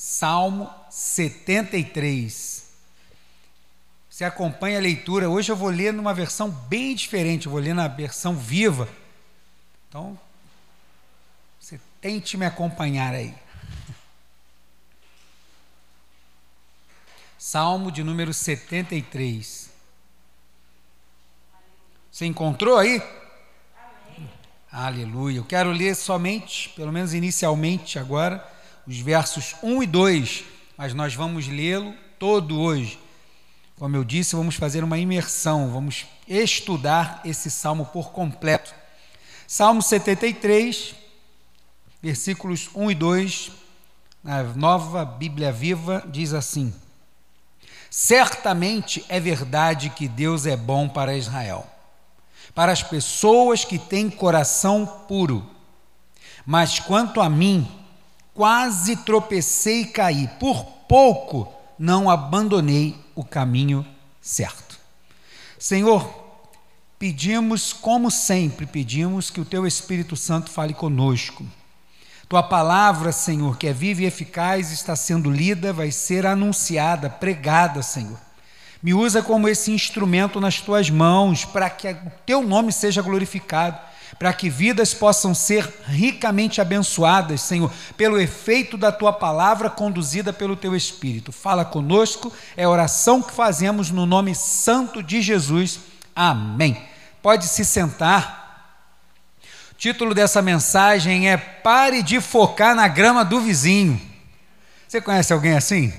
[0.00, 2.68] Salmo 73.
[4.08, 5.28] Você acompanha a leitura.
[5.28, 8.88] Hoje eu vou ler numa versão bem diferente, eu vou ler na versão viva.
[9.88, 10.16] Então,
[11.58, 13.34] você tente me acompanhar aí.
[17.36, 19.68] Salmo de número 73.
[22.12, 23.02] Você encontrou aí?
[23.76, 24.30] Amém.
[24.70, 25.38] Aleluia.
[25.38, 28.57] Eu quero ler somente, pelo menos inicialmente agora,
[28.88, 30.44] os versos 1 e 2,
[30.74, 32.98] mas nós vamos lê-lo todo hoje.
[33.78, 38.74] Como eu disse, vamos fazer uma imersão, vamos estudar esse salmo por completo.
[39.46, 40.94] Salmo 73,
[42.02, 43.50] versículos 1 e 2,
[44.24, 46.72] na nova Bíblia Viva, diz assim:
[47.90, 51.66] Certamente é verdade que Deus é bom para Israel,
[52.54, 55.46] para as pessoas que têm coração puro.
[56.46, 57.77] Mas quanto a mim,
[58.38, 63.84] quase tropecei e caí, por pouco não abandonei o caminho
[64.20, 64.78] certo.
[65.58, 66.08] Senhor,
[67.00, 71.44] pedimos, como sempre, pedimos que o Teu Espírito Santo fale conosco.
[72.28, 77.82] Tua palavra, Senhor, que é viva e eficaz, está sendo lida, vai ser anunciada, pregada,
[77.82, 78.20] Senhor.
[78.80, 83.87] Me usa como esse instrumento nas tuas mãos, para que o teu nome seja glorificado
[84.18, 90.56] para que vidas possam ser ricamente abençoadas, Senhor, pelo efeito da tua palavra conduzida pelo
[90.56, 91.30] teu Espírito.
[91.30, 95.78] Fala conosco, é a oração que fazemos no nome santo de Jesus.
[96.16, 96.82] Amém.
[97.22, 98.38] Pode se sentar.
[99.70, 104.00] O título dessa mensagem é Pare de focar na grama do vizinho.
[104.88, 105.92] Você conhece alguém assim?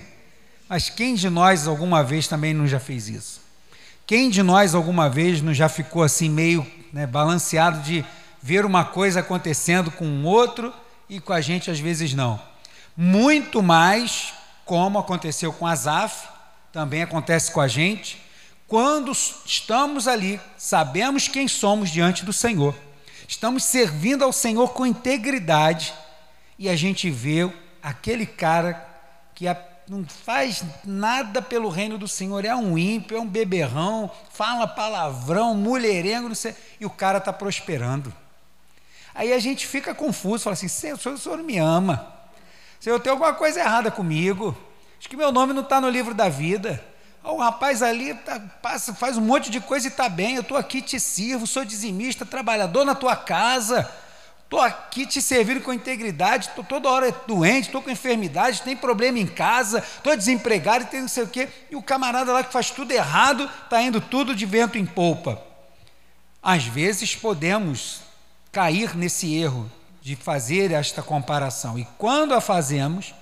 [0.68, 3.40] Mas quem de nós alguma vez também não já fez isso?
[4.06, 8.04] Quem de nós alguma vez não já ficou assim meio né, balanceado de
[8.42, 10.74] ver uma coisa acontecendo com um outro
[11.10, 12.40] e com a gente às vezes não.
[12.96, 14.34] Muito mais,
[14.66, 16.28] como aconteceu com Azaf,
[16.72, 18.22] também acontece com a gente,
[18.68, 22.76] quando estamos ali, sabemos quem somos diante do Senhor,
[23.28, 25.94] estamos servindo ao Senhor com integridade
[26.58, 27.50] e a gente vê
[27.82, 28.86] aquele cara
[29.34, 29.48] que
[29.90, 35.56] não faz nada pelo reino do Senhor, é um ímpio, é um beberrão, fala palavrão,
[35.56, 38.14] mulherengo, não sei, e o cara está prosperando.
[39.16, 42.14] Aí a gente fica confuso, fala assim: Senhor, o senhor me ama.
[42.80, 44.56] Senhor, tem alguma coisa errada comigo.
[45.00, 46.82] Acho que meu nome não está no livro da vida.
[47.24, 50.36] O rapaz ali tá, passa, faz um monte de coisa e está bem.
[50.36, 53.90] Eu estou aqui, te sirvo, sou dizimista, trabalhador na tua casa.
[54.50, 59.20] Estou aqui te servindo com integridade, estou toda hora doente, estou com enfermidade, tem problema
[59.20, 61.48] em casa, estou desempregado tem não sei o quê.
[61.70, 65.40] E o camarada lá que faz tudo errado, está indo tudo de vento em polpa.
[66.42, 68.02] Às vezes podemos
[68.52, 69.72] cair nesse erro
[70.02, 71.78] de fazer esta comparação.
[71.78, 73.14] E quando a fazemos,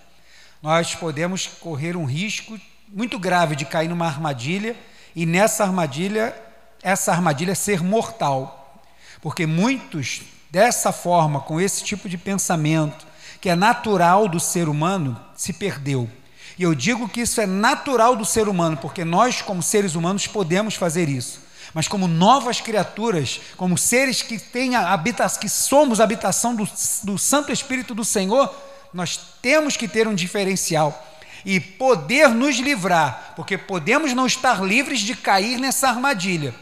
[0.64, 2.58] nós podemos correr um risco
[2.88, 4.78] muito grave de cair numa armadilha
[5.14, 6.34] e nessa armadilha,
[6.82, 8.82] essa armadilha ser mortal.
[9.22, 10.22] Porque muitos
[10.58, 13.06] dessa forma, com esse tipo de pensamento,
[13.40, 16.10] que é natural do ser humano, se perdeu.
[16.58, 20.26] E eu digo que isso é natural do ser humano, porque nós, como seres humanos,
[20.26, 21.42] podemos fazer isso.
[21.76, 26.68] Mas como novas criaturas, como seres que têm habita que somos habitação do,
[27.04, 28.52] do Santo Espírito do Senhor,
[28.92, 31.06] nós temos que ter um diferencial
[31.46, 36.56] e poder nos livrar, porque podemos não estar livres de cair nessa armadilha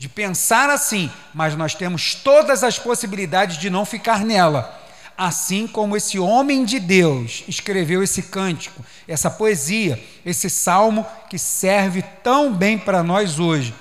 [0.00, 4.80] de pensar assim, mas nós temos todas as possibilidades de não ficar nela.
[5.14, 12.00] Assim como esse homem de Deus escreveu esse cântico, essa poesia, esse salmo que serve
[12.22, 13.74] tão bem para nós hoje.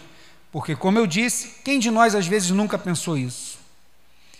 [0.51, 3.57] Porque, como eu disse, quem de nós às vezes nunca pensou isso?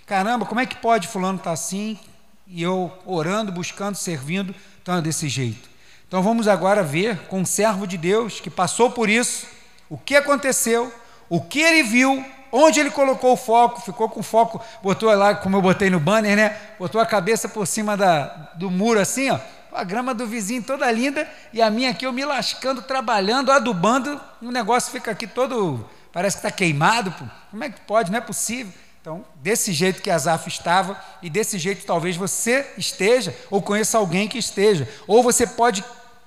[0.06, 1.97] Caramba, como é que pode Fulano estar tá assim
[2.45, 5.69] e eu orando, buscando, servindo, estando desse jeito?
[6.09, 9.47] Então vamos agora ver com um servo de Deus que passou por isso,
[9.89, 10.91] o que aconteceu,
[11.29, 15.35] o que ele viu, onde ele colocou o foco, ficou com o foco, botou lá,
[15.35, 16.57] como eu botei no banner, né?
[16.79, 18.25] Botou a cabeça por cima da,
[18.56, 19.39] do muro assim, ó.
[19.72, 24.19] A grama do vizinho toda linda e a minha aqui eu me lascando, trabalhando, adubando,
[24.42, 27.12] e o negócio fica aqui todo, parece que está queimado.
[27.12, 27.25] Pô.
[27.51, 28.12] Como é que pode?
[28.12, 28.74] Não é possível.
[29.00, 34.27] Então, desse jeito que Azaf estava, e desse jeito talvez você esteja, ou conheça alguém
[34.27, 35.86] que esteja, ou você pode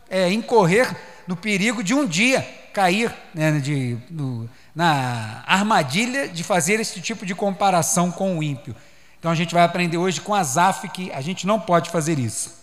[0.09, 0.95] é, incorrer
[1.27, 7.27] no perigo de um dia cair né, de, no, na armadilha de fazer esse tipo
[7.27, 8.75] de comparação com o ímpio.
[9.19, 12.61] Então a gente vai aprender hoje com Azaf que a gente não pode fazer isso.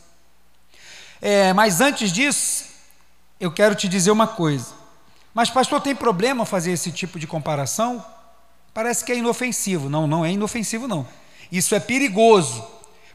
[1.22, 2.66] É, mas antes disso,
[3.40, 4.74] eu quero te dizer uma coisa.
[5.34, 8.04] Mas, pastor, tem problema fazer esse tipo de comparação?
[8.74, 9.90] Parece que é inofensivo.
[9.90, 11.08] Não, não é inofensivo, não.
[11.52, 12.66] Isso é perigoso.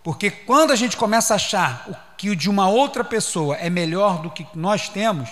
[0.02, 4.20] Porque quando a gente começa a achar que o de uma outra pessoa é melhor
[4.20, 5.31] do que nós temos,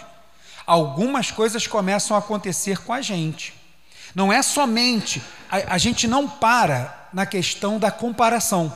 [0.67, 3.55] algumas coisas começam a acontecer com a gente.
[4.15, 8.73] Não é somente, a, a gente não para na questão da comparação,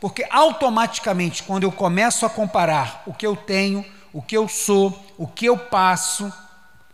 [0.00, 4.98] porque automaticamente, quando eu começo a comparar o que eu tenho, o que eu sou,
[5.16, 6.32] o que eu passo,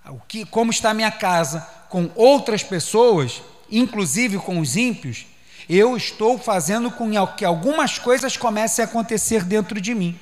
[0.08, 5.26] o que, como está a minha casa, com outras pessoas, inclusive com os ímpios,
[5.68, 10.18] eu estou fazendo com que algumas coisas comecem a acontecer dentro de mim.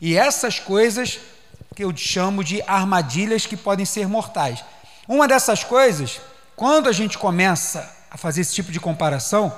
[0.00, 1.18] E essas coisas
[1.78, 4.64] que eu chamo de armadilhas que podem ser mortais.
[5.06, 6.20] Uma dessas coisas,
[6.56, 9.56] quando a gente começa a fazer esse tipo de comparação,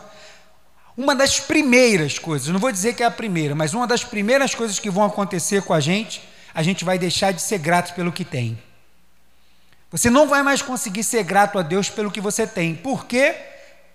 [0.94, 4.54] uma das primeiras coisas, não vou dizer que é a primeira, mas uma das primeiras
[4.54, 6.20] coisas que vão acontecer com a gente,
[6.54, 8.62] a gente vai deixar de ser grato pelo que tem.
[9.90, 12.74] Você não vai mais conseguir ser grato a Deus pelo que você tem.
[12.74, 13.34] Por quê?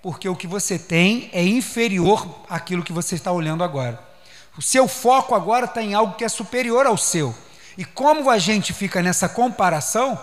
[0.01, 3.99] porque o que você tem é inferior àquilo que você está olhando agora.
[4.55, 7.35] O seu foco agora está em algo que é superior ao seu.
[7.77, 10.19] E como a gente fica nessa comparação,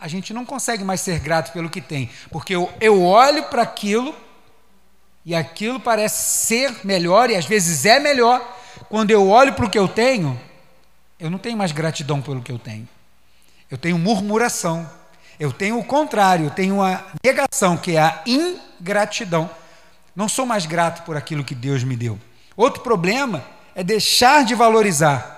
[0.00, 3.62] a gente não consegue mais ser grato pelo que tem, porque eu, eu olho para
[3.62, 4.14] aquilo
[5.24, 8.40] e aquilo parece ser melhor e às vezes é melhor.
[8.88, 10.40] Quando eu olho para o que eu tenho,
[11.18, 12.88] eu não tenho mais gratidão pelo que eu tenho.
[13.70, 14.88] Eu tenho murmuração.
[15.38, 19.48] Eu tenho o contrário, eu tenho a negação, que é a ingratidão.
[20.14, 22.18] Não sou mais grato por aquilo que Deus me deu.
[22.56, 23.44] Outro problema
[23.74, 25.37] é deixar de valorizar.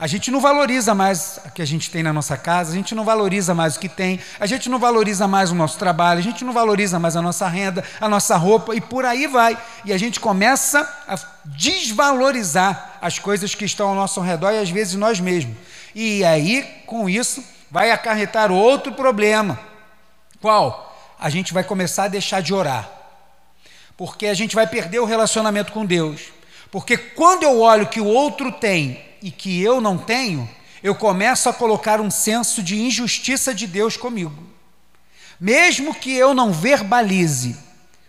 [0.00, 2.94] A gente não valoriza mais o que a gente tem na nossa casa, a gente
[2.94, 6.22] não valoriza mais o que tem, a gente não valoriza mais o nosso trabalho, a
[6.22, 9.58] gente não valoriza mais a nossa renda, a nossa roupa e por aí vai.
[9.84, 14.70] E a gente começa a desvalorizar as coisas que estão ao nosso redor e às
[14.70, 15.54] vezes nós mesmos.
[15.94, 19.60] E aí, com isso, vai acarretar outro problema.
[20.40, 20.96] Qual?
[21.20, 22.88] A gente vai começar a deixar de orar.
[23.98, 26.32] Porque a gente vai perder o relacionamento com Deus.
[26.70, 30.48] Porque quando eu olho que o outro tem e que eu não tenho,
[30.82, 34.50] eu começo a colocar um senso de injustiça de Deus comigo.
[35.38, 37.56] Mesmo que eu não verbalize,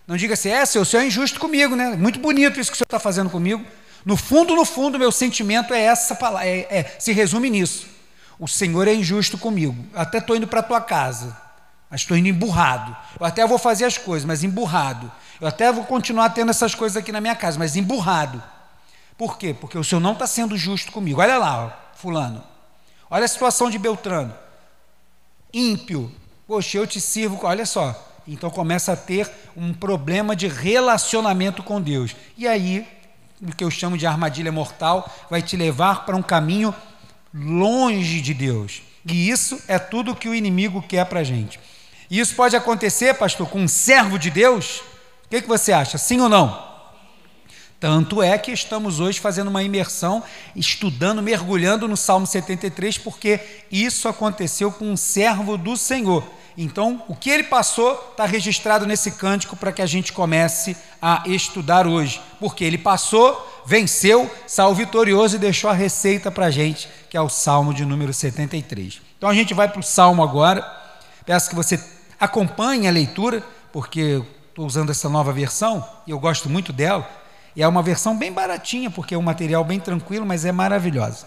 [0.07, 1.95] não diga assim, é, seu, o senhor é injusto comigo, né?
[1.95, 3.65] Muito bonito isso que o senhor está fazendo comigo.
[4.03, 7.87] No fundo, no fundo, meu sentimento é essa palavra, é, é, se resume nisso.
[8.39, 9.85] O Senhor é injusto comigo.
[9.93, 11.37] Até estou indo para a tua casa,
[11.89, 12.97] mas estou indo emburrado.
[13.19, 15.11] Eu até vou fazer as coisas, mas emburrado.
[15.39, 18.41] Eu até vou continuar tendo essas coisas aqui na minha casa, mas emburrado.
[19.17, 19.53] Por quê?
[19.53, 21.21] Porque o Senhor não está sendo justo comigo.
[21.21, 22.43] Olha lá, Fulano.
[23.09, 24.33] Olha a situação de Beltrano.
[25.53, 26.11] Ímpio.
[26.47, 27.39] Poxa, eu te sirvo.
[27.43, 28.09] Olha só.
[28.27, 32.15] Então começa a ter um problema de relacionamento com Deus.
[32.37, 32.87] E aí,
[33.41, 36.73] o que eu chamo de armadilha mortal, vai te levar para um caminho
[37.33, 38.81] longe de Deus.
[39.05, 41.59] E isso é tudo que o inimigo quer para a gente.
[42.09, 44.81] E isso pode acontecer, pastor, com um servo de Deus?
[45.25, 45.97] O que, que você acha?
[45.97, 46.70] Sim ou não?
[47.81, 50.23] Tanto é que estamos hoje fazendo uma imersão,
[50.55, 53.39] estudando, mergulhando no Salmo 73, porque
[53.71, 56.23] isso aconteceu com um servo do Senhor.
[56.55, 61.23] Então, o que ele passou está registrado nesse cântico para que a gente comece a
[61.25, 62.21] estudar hoje.
[62.39, 67.21] Porque ele passou, venceu, saiu vitorioso e deixou a receita para a gente, que é
[67.21, 69.01] o Salmo de número 73.
[69.17, 70.63] Então, a gente vai para o Salmo agora.
[71.25, 71.83] Peço que você
[72.19, 73.43] acompanhe a leitura,
[73.73, 77.20] porque estou usando essa nova versão e eu gosto muito dela.
[77.55, 81.25] E é uma versão bem baratinha, porque é um material bem tranquilo, mas é maravilhosa.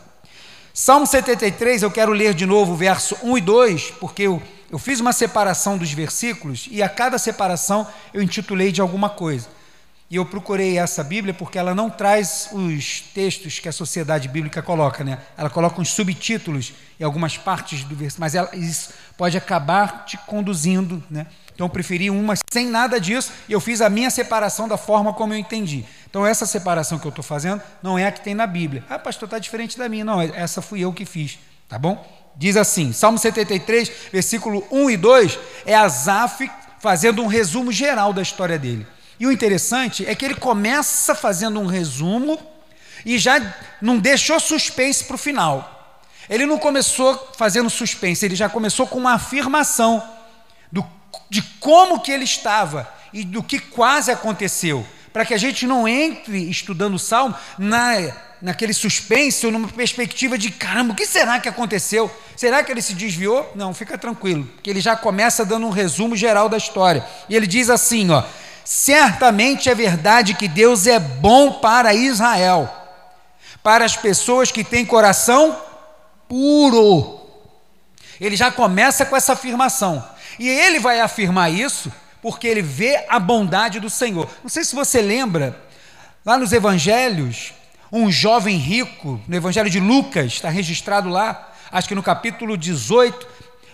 [0.73, 4.43] Salmo 73, eu quero ler de novo o verso 1 e 2, porque eu
[4.75, 9.47] eu fiz uma separação dos versículos e a cada separação eu intitulei de alguma coisa.
[10.11, 14.61] E eu procurei essa Bíblia porque ela não traz os textos que a sociedade bíblica
[14.61, 15.19] coloca, né?
[15.37, 20.19] Ela coloca uns subtítulos em algumas partes do versículo, mas ela, isso pode acabar te
[20.19, 21.29] conduzindo, né?
[21.55, 25.13] Então eu preferi uma sem nada disso e eu fiz a minha separação da forma
[25.13, 25.85] como eu entendi.
[26.15, 28.85] Então essa separação que eu estou fazendo não é a que tem na Bíblia.
[28.89, 30.05] Ah, pastor, está diferente da minha.
[30.05, 32.09] Não, essa fui eu que fiz, tá bom?
[32.37, 38.23] Diz assim, Salmo 73, versículo 1 e 2, é Asaf fazendo um resumo geral da
[38.23, 38.87] história dele.
[39.19, 42.39] E o interessante é que ele começa fazendo um resumo
[43.05, 43.53] e já
[43.83, 45.99] não deixou suspense para o final.
[46.31, 50.01] Ele não começou fazendo suspense, ele já começou com uma afirmação
[50.71, 50.87] do,
[51.29, 55.87] de como que ele estava e do que quase aconteceu, para que a gente não
[55.87, 61.41] entre estudando o Salmo na naquele suspense ou numa perspectiva de caramba, o que será
[61.41, 62.15] que aconteceu?
[62.37, 63.51] Será que ele se desviou?
[63.55, 67.07] Não, fica tranquilo, que ele já começa dando um resumo geral da história.
[67.27, 68.23] E ele diz assim, ó:
[68.65, 72.69] Certamente é verdade que Deus é bom para Israel,
[73.63, 75.57] para as pessoas que têm coração
[76.29, 77.21] puro.
[78.21, 80.07] Ele já começa com essa afirmação.
[80.39, 81.91] E ele vai afirmar isso
[82.25, 84.27] porque ele vê a bondade do Senhor.
[84.43, 85.61] Não sei se você lembra,
[86.25, 87.53] lá nos evangelhos,
[87.93, 93.29] um jovem rico, no Evangelho de Lucas, está registrado lá, acho que no capítulo 18,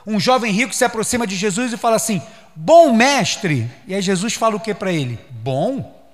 [0.05, 2.21] um jovem rico se aproxima de Jesus e fala assim:
[2.57, 3.71] Bom mestre.
[3.87, 5.17] E aí Jesus fala o que para ele?
[5.31, 6.05] Bom?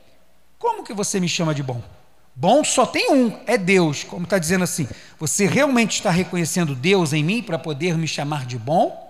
[0.58, 1.82] Como que você me chama de bom?
[2.34, 4.04] Bom só tem um, é Deus.
[4.04, 4.86] Como está dizendo assim,
[5.18, 9.05] você realmente está reconhecendo Deus em mim para poder me chamar de bom?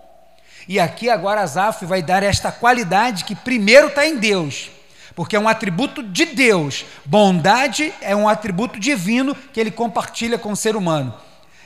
[0.68, 4.70] E aqui agora Azaf vai dar esta qualidade que primeiro está em Deus
[5.16, 6.84] porque é um atributo de Deus.
[7.06, 11.12] Bondade é um atributo divino que ele compartilha com o ser humano.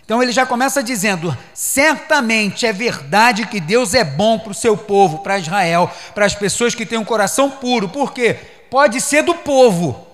[0.04, 4.76] Então ele já começa dizendo: certamente é verdade que Deus é bom para o seu
[4.76, 7.88] povo, para Israel, para as pessoas que têm um coração puro.
[7.88, 8.36] Por quê?
[8.70, 10.06] Pode ser do povo,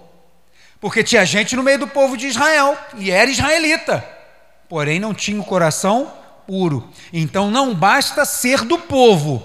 [0.81, 4.03] porque tinha gente no meio do povo de Israel e era israelita,
[4.67, 6.11] porém não tinha o coração
[6.47, 6.89] puro.
[7.13, 9.43] Então não basta ser do povo,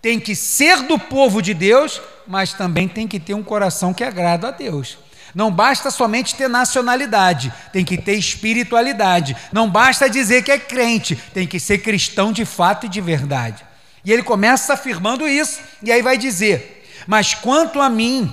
[0.00, 4.04] tem que ser do povo de Deus mas também tem que ter um coração que
[4.04, 4.96] agrada a Deus.
[5.34, 9.36] Não basta somente ter nacionalidade, tem que ter espiritualidade.
[9.52, 13.64] Não basta dizer que é crente, tem que ser cristão de fato e de verdade.
[14.04, 18.32] E ele começa afirmando isso, e aí vai dizer: Mas quanto a mim,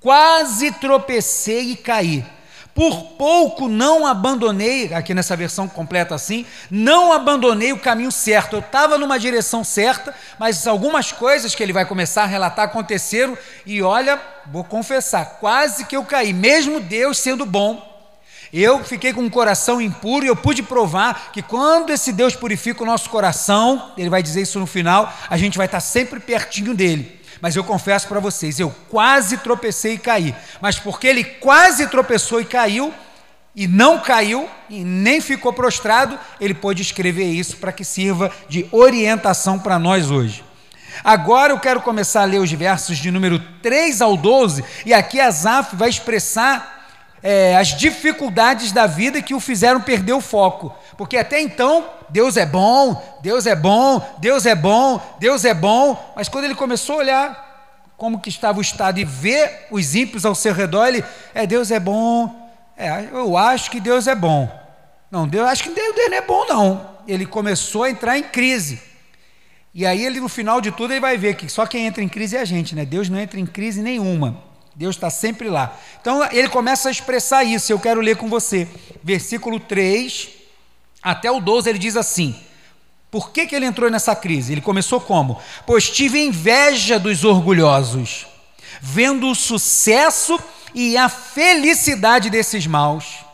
[0.00, 2.24] quase tropecei e caí.
[2.74, 8.56] Por pouco não abandonei, aqui nessa versão completa assim, não abandonei o caminho certo.
[8.56, 13.36] Eu estava numa direção certa, mas algumas coisas que ele vai começar a relatar aconteceram
[13.66, 17.88] e olha, vou confessar, quase que eu caí, mesmo Deus sendo bom.
[18.52, 22.82] Eu fiquei com um coração impuro e eu pude provar que quando esse Deus purifica
[22.82, 26.74] o nosso coração, ele vai dizer isso no final, a gente vai estar sempre pertinho
[26.74, 27.19] dele.
[27.40, 30.34] Mas eu confesso para vocês, eu quase tropecei e caí.
[30.60, 32.92] Mas porque ele quase tropeçou e caiu,
[33.54, 38.66] e não caiu, e nem ficou prostrado, ele pôde escrever isso para que sirva de
[38.70, 40.44] orientação para nós hoje.
[41.02, 45.20] Agora eu quero começar a ler os versos de número 3 ao 12, e aqui
[45.20, 46.80] Asaf vai expressar
[47.22, 50.74] é, as dificuldades da vida que o fizeram perder o foco.
[51.00, 56.12] Porque até então, Deus é bom, Deus é bom, Deus é bom, Deus é bom,
[56.14, 60.26] mas quando ele começou a olhar como que estava o estado e ver os ímpios
[60.26, 61.02] ao seu redor, ele,
[61.32, 64.46] é, Deus é bom, é, eu acho que Deus é bom.
[65.10, 66.90] Não, Deus, acho que Deus não é bom não.
[67.08, 68.78] Ele começou a entrar em crise.
[69.72, 72.10] E aí ele no final de tudo ele vai ver que só quem entra em
[72.10, 72.84] crise é a gente, né?
[72.84, 74.44] Deus não entra em crise nenhuma.
[74.76, 75.74] Deus está sempre lá.
[75.98, 78.68] Então ele começa a expressar isso, eu quero ler com você.
[79.02, 80.39] Versículo 3
[81.02, 82.34] até o 12 ele diz assim:
[83.10, 84.52] Por que, que ele entrou nessa crise?
[84.52, 85.40] Ele começou como?
[85.66, 88.26] Pois tive inveja dos orgulhosos,
[88.80, 90.38] vendo o sucesso
[90.74, 93.24] e a felicidade desses maus.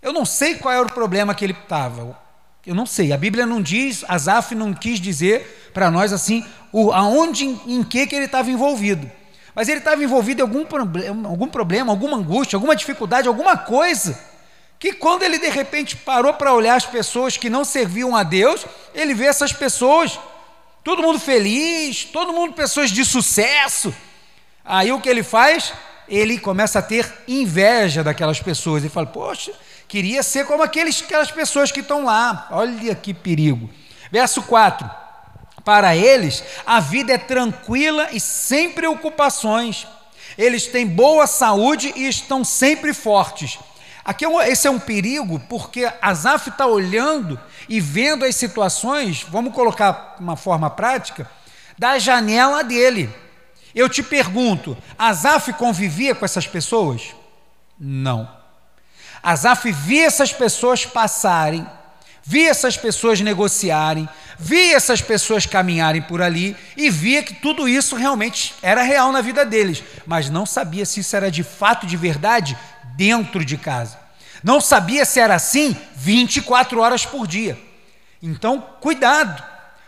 [0.00, 2.18] Eu não sei qual era o problema que ele estava.
[2.66, 3.12] Eu não sei.
[3.12, 7.82] A Bíblia não diz, Asaf não quis dizer para nós assim, o, aonde, em, em
[7.82, 9.10] que, que ele estava envolvido
[9.58, 14.16] mas ele estava envolvido em algum problema, algum problema, alguma angústia, alguma dificuldade, alguma coisa,
[14.78, 18.64] que quando ele de repente parou para olhar as pessoas que não serviam a Deus,
[18.94, 20.18] ele vê essas pessoas,
[20.84, 23.92] todo mundo feliz, todo mundo pessoas de sucesso.
[24.64, 25.72] Aí o que ele faz?
[26.08, 29.52] Ele começa a ter inveja daquelas pessoas e fala: Poxa,
[29.88, 32.46] queria ser como aqueles, aquelas pessoas que estão lá.
[32.50, 33.68] Olha que perigo.
[34.12, 34.88] Verso 4.
[35.64, 39.86] Para eles, a vida é tranquila e sem preocupações.
[40.36, 43.58] Eles têm boa saúde e estão sempre fortes.
[44.08, 47.38] Aqui é esse é um perigo, porque Asaf está olhando
[47.68, 51.30] e vendo as situações, vamos colocar uma forma prática,
[51.76, 53.14] da janela dele.
[53.74, 57.14] Eu te pergunto, Asaf convivia com essas pessoas?
[57.78, 58.26] Não.
[59.22, 61.66] Asaf via essas pessoas passarem,
[62.24, 67.94] via essas pessoas negociarem, via essas pessoas caminharem por ali e via que tudo isso
[67.94, 71.96] realmente era real na vida deles, mas não sabia se isso era de fato de
[71.96, 72.56] verdade
[72.98, 73.96] dentro de casa.
[74.42, 77.56] Não sabia se era assim 24 horas por dia.
[78.20, 79.40] Então, cuidado,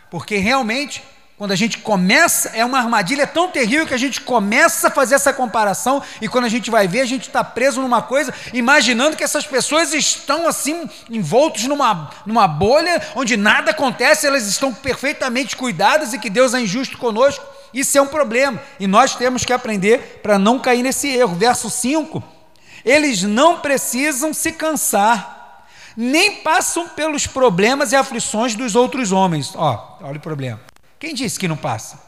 [0.09, 1.03] porque realmente
[1.37, 5.15] quando a gente começa, é uma armadilha tão terrível que a gente começa a fazer
[5.15, 9.17] essa comparação e quando a gente vai ver, a gente está preso numa coisa, imaginando
[9.17, 15.57] que essas pessoas estão assim, envoltos numa, numa bolha onde nada acontece, elas estão perfeitamente
[15.57, 17.43] cuidadas e que Deus é injusto conosco.
[17.73, 21.35] Isso é um problema e nós temos que aprender para não cair nesse erro.
[21.35, 22.23] Verso 5:
[22.83, 29.53] eles não precisam se cansar, nem passam pelos problemas e aflições dos outros homens.
[29.55, 30.59] Ó, olha o problema.
[30.99, 31.99] Quem disse que não passa?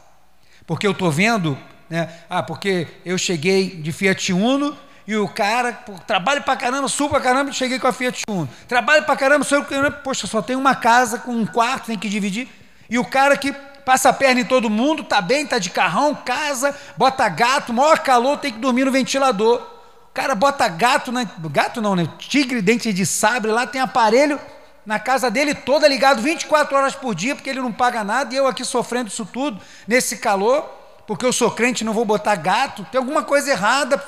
[0.66, 1.58] Porque eu estou vendo,
[1.90, 2.08] né?
[2.28, 4.76] Ah, porque eu cheguei de Fiat Uno
[5.06, 5.72] e o cara,
[6.06, 8.48] trabalho pra caramba, subo pra caramba, cheguei com a Fiat Uno.
[8.66, 12.08] Trabalho pra caramba, sou eu, poxa, só tem uma casa com um quarto, tem que
[12.08, 12.48] dividir.
[12.88, 13.52] E o cara que
[13.84, 17.98] passa a perna em todo mundo, tá bem, tá de carrão, casa, bota gato, maior
[17.98, 19.73] calor, tem que dormir no ventilador.
[20.14, 21.12] Cara bota gato,
[21.50, 22.08] gato não, né?
[22.18, 24.40] Tigre, dente de sabre, lá tem aparelho
[24.86, 28.36] na casa dele toda ligado 24 horas por dia, porque ele não paga nada, e
[28.36, 30.62] eu aqui sofrendo isso tudo, nesse calor,
[31.06, 34.02] porque eu sou crente não vou botar gato, tem alguma coisa errada.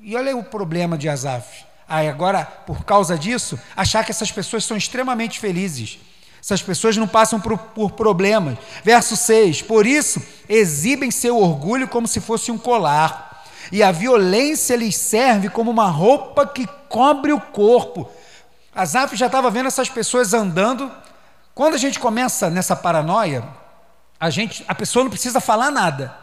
[0.00, 1.64] E olha aí o problema de Azaf.
[1.86, 5.98] Aí agora, por causa disso, achar que essas pessoas são extremamente felizes.
[6.40, 8.56] Essas pessoas não passam por, por, problemas.
[8.82, 13.29] Verso 6: Por isso, exibem seu orgulho como se fosse um colar,
[13.72, 18.10] e a violência lhes serve como uma roupa que cobre o corpo.
[18.74, 20.90] Asaf já estava vendo essas pessoas andando.
[21.54, 23.44] Quando a gente começa nessa paranoia,
[24.18, 26.14] a, gente, a pessoa não precisa falar nada.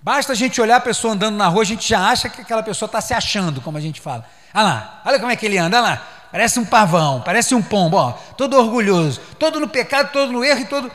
[0.00, 2.62] Basta a gente olhar a pessoa andando na rua, a gente já acha que aquela
[2.62, 4.26] pessoa está se achando, como a gente fala.
[4.52, 6.06] Olha lá, olha como é que ele anda, olha lá.
[6.32, 10.60] Parece um pavão, parece um pombo, ó, todo orgulhoso, todo no pecado, todo no erro
[10.60, 10.90] e todo.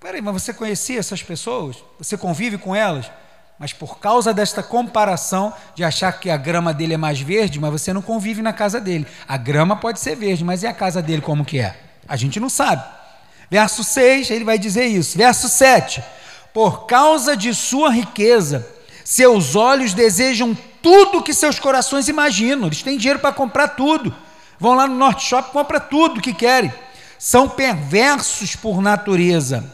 [0.00, 1.76] Peraí, mas você conhecia essas pessoas?
[1.98, 3.10] Você convive com elas?
[3.64, 7.72] Mas por causa desta comparação de achar que a grama dele é mais verde, mas
[7.72, 9.06] você não convive na casa dele.
[9.26, 11.74] A grama pode ser verde, mas e a casa dele como que é?
[12.06, 12.84] A gente não sabe.
[13.50, 15.16] Verso 6, ele vai dizer isso.
[15.16, 16.04] Verso 7.
[16.52, 18.68] Por causa de sua riqueza,
[19.02, 22.66] seus olhos desejam tudo que seus corações imaginam.
[22.66, 24.14] Eles têm dinheiro para comprar tudo.
[24.60, 26.70] Vão lá no Norte Shop, compra tudo que querem.
[27.18, 29.64] São perversos por natureza.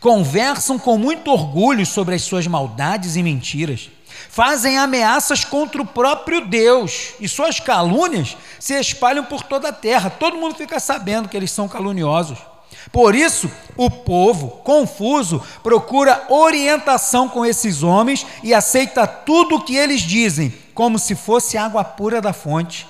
[0.00, 3.90] Conversam com muito orgulho sobre as suas maldades e mentiras.
[4.28, 10.10] Fazem ameaças contra o próprio Deus e suas calúnias se espalham por toda a terra.
[10.10, 12.38] Todo mundo fica sabendo que eles são caluniosos.
[12.92, 19.76] Por isso, o povo, confuso, procura orientação com esses homens e aceita tudo o que
[19.76, 22.86] eles dizem, como se fosse água pura da fonte.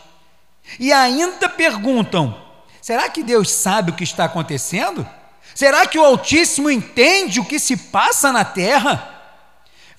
[0.81, 2.37] E ainda perguntam:
[2.81, 5.07] será que Deus sabe o que está acontecendo?
[5.55, 9.11] Será que o Altíssimo entende o que se passa na terra?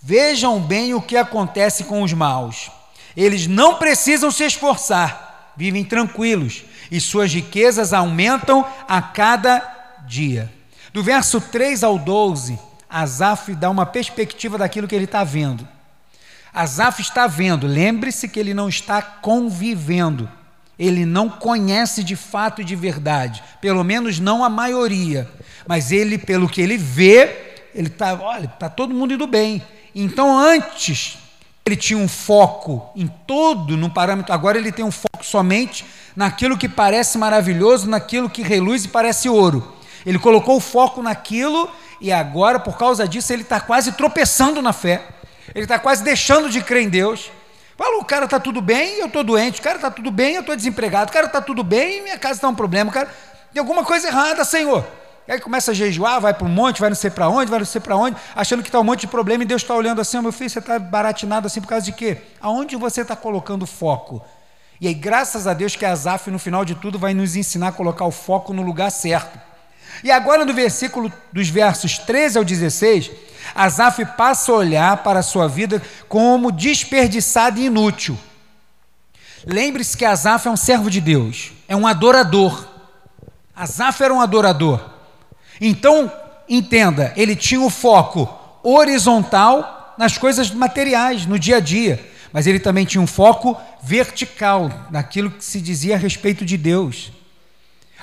[0.02, 2.70] Vejam bem o que acontece com os maus.
[3.16, 9.60] Eles não precisam se esforçar, vivem tranquilos e suas riquezas aumentam a cada
[10.06, 10.52] dia.
[10.94, 15.68] Do verso 3 ao 12, Asaf dá uma perspectiva daquilo que ele está vendo.
[16.54, 20.30] Asaf está vendo, lembre-se que ele não está convivendo
[20.78, 25.30] ele não conhece de fato e de verdade, pelo menos não a maioria,
[25.68, 29.62] mas ele, pelo que ele vê, ele está, olha, está todo mundo indo bem.
[29.94, 31.18] Então, antes,
[31.66, 35.86] ele tinha um foco em todo, num parâmetro, agora ele tem um foco somente
[36.16, 39.74] naquilo que parece maravilhoso, naquilo que reluz e parece ouro.
[40.06, 44.74] Ele colocou o foco naquilo e agora, por causa disso, ele está quase tropeçando na
[44.74, 45.02] fé,
[45.54, 47.32] ele está quase deixando de crer em Deus.
[47.78, 50.42] Fala, o cara está tudo bem eu estou doente, o cara está tudo bem eu
[50.42, 53.10] estou desempregado, o cara está tudo bem minha casa está um problema, o cara
[53.54, 54.86] tem alguma coisa errada, Senhor.
[55.28, 57.60] E aí começa a jejuar, vai para um monte, vai não sei para onde, vai
[57.60, 60.00] não sei para onde, achando que está um monte de problema e Deus está olhando
[60.00, 62.18] assim, meu filho, você está baratinado assim por causa de quê?
[62.40, 64.24] Aonde você está colocando foco?
[64.80, 67.72] E aí, graças a Deus que Azaf, no final de tudo, vai nos ensinar a
[67.72, 69.40] colocar o foco no lugar certo.
[70.04, 73.12] E agora, no versículo dos versos 13 ao 16,
[73.54, 78.18] Asaf passa a olhar para a sua vida como desperdiçada e inútil.
[79.46, 82.68] Lembre-se que Asaf é um servo de Deus, é um adorador.
[83.56, 84.84] Asaf era um adorador.
[85.62, 86.12] Então,
[86.50, 88.28] entenda, ele tinha o foco
[88.64, 94.70] horizontal nas coisas materiais, no dia a dia, mas ele também tinha um foco vertical
[94.90, 97.12] naquilo que se dizia a respeito de Deus.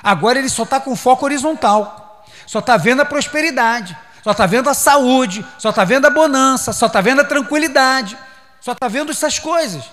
[0.01, 4.69] Agora ele só está com foco horizontal, só está vendo a prosperidade, só está vendo
[4.69, 8.17] a saúde, só está vendo a bonança, só está vendo a tranquilidade,
[8.61, 9.83] só está vendo essas coisas.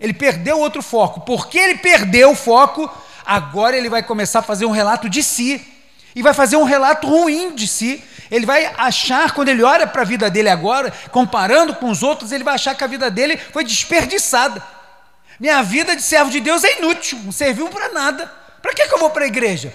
[0.00, 1.20] Ele perdeu outro foco.
[1.20, 2.90] Porque ele perdeu o foco,
[3.26, 5.62] agora ele vai começar a fazer um relato de si.
[6.16, 8.02] E vai fazer um relato ruim de si.
[8.30, 12.32] Ele vai achar, quando ele olha para a vida dele agora, comparando com os outros,
[12.32, 14.62] ele vai achar que a vida dele foi desperdiçada.
[15.38, 18.32] Minha vida de servo de Deus é inútil, não serviu para nada.
[18.62, 19.74] Para que, que eu vou para a igreja?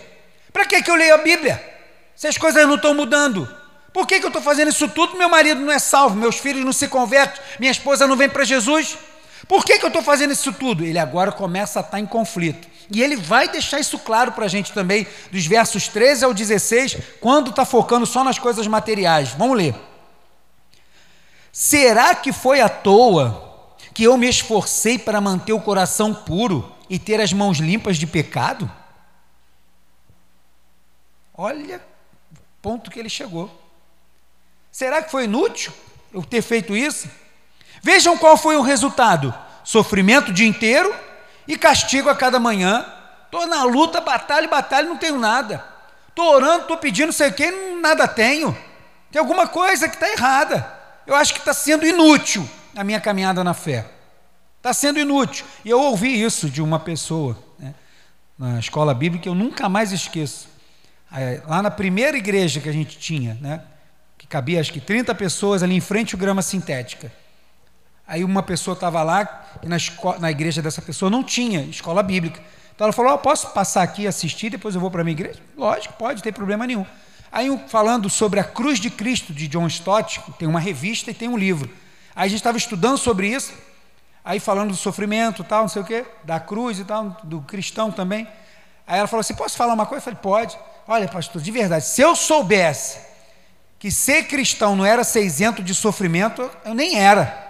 [0.52, 1.64] Para que, que eu leio a Bíblia?
[2.16, 3.59] Se as coisas não estão mudando.
[3.92, 5.18] Por que, que eu estou fazendo isso tudo?
[5.18, 8.44] Meu marido não é salvo, meus filhos não se convertem, minha esposa não vem para
[8.44, 8.98] Jesus.
[9.48, 10.86] Por que, que eu estou fazendo isso tudo?
[10.86, 12.68] Ele agora começa a estar tá em conflito.
[12.92, 16.98] E ele vai deixar isso claro para a gente também, dos versos 13 ao 16,
[17.20, 19.30] quando está focando só nas coisas materiais.
[19.30, 19.76] Vamos ler.
[21.52, 26.98] Será que foi à toa que eu me esforcei para manter o coração puro e
[26.98, 28.70] ter as mãos limpas de pecado?
[31.36, 31.78] Olha
[32.32, 33.50] o ponto que ele chegou.
[34.72, 35.74] Será que foi inútil
[36.14, 37.10] eu ter feito isso?
[37.82, 40.94] Vejam qual foi o resultado: sofrimento o dia inteiro
[41.48, 42.86] e castigo a cada manhã.
[43.26, 45.64] Estou na luta, batalha, batalha, não tenho nada.
[46.08, 48.58] Estou orando, estou pedindo, sei o que, nada tenho.
[49.12, 50.80] Tem alguma coisa que está errada.
[51.06, 53.86] Eu acho que está sendo inútil a minha caminhada na fé.
[54.58, 55.46] Está sendo inútil.
[55.64, 57.74] E eu ouvi isso de uma pessoa né,
[58.38, 60.50] na escola bíblica, eu nunca mais esqueço.
[61.48, 63.62] Lá na primeira igreja que a gente tinha, né,
[64.30, 67.12] cabia acho que 30 pessoas ali em frente ao grama sintética.
[68.08, 69.78] Aí uma pessoa estava lá, e na,
[70.20, 72.42] na igreja dessa pessoa não tinha escola bíblica.
[72.74, 75.40] Então ela falou: oh, Posso passar aqui assistir, depois eu vou para a minha igreja?
[75.58, 76.86] Lógico, pode, não tem problema nenhum.
[77.32, 81.28] Aí, falando sobre a cruz de Cristo de John Stott, tem uma revista e tem
[81.28, 81.70] um livro.
[82.16, 83.54] Aí a gente estava estudando sobre isso,
[84.26, 87.92] aí falando do sofrimento, tal, não sei o quê, da cruz e tal, do cristão
[87.92, 88.28] também.
[88.88, 90.00] Aí ela falou assim: Posso falar uma coisa?
[90.00, 90.58] Eu falei: Pode.
[90.88, 93.09] Olha, pastor, de verdade, se eu soubesse
[93.80, 97.48] que ser cristão não era ser isento de sofrimento, eu nem era.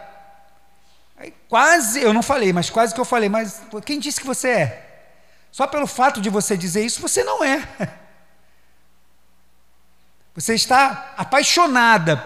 [1.18, 4.50] Aí quase, eu não falei, mas quase que eu falei, mas quem disse que você
[4.50, 4.90] é?
[5.52, 7.68] Só pelo fato de você dizer isso, você não é.
[10.36, 12.24] Você está apaixonada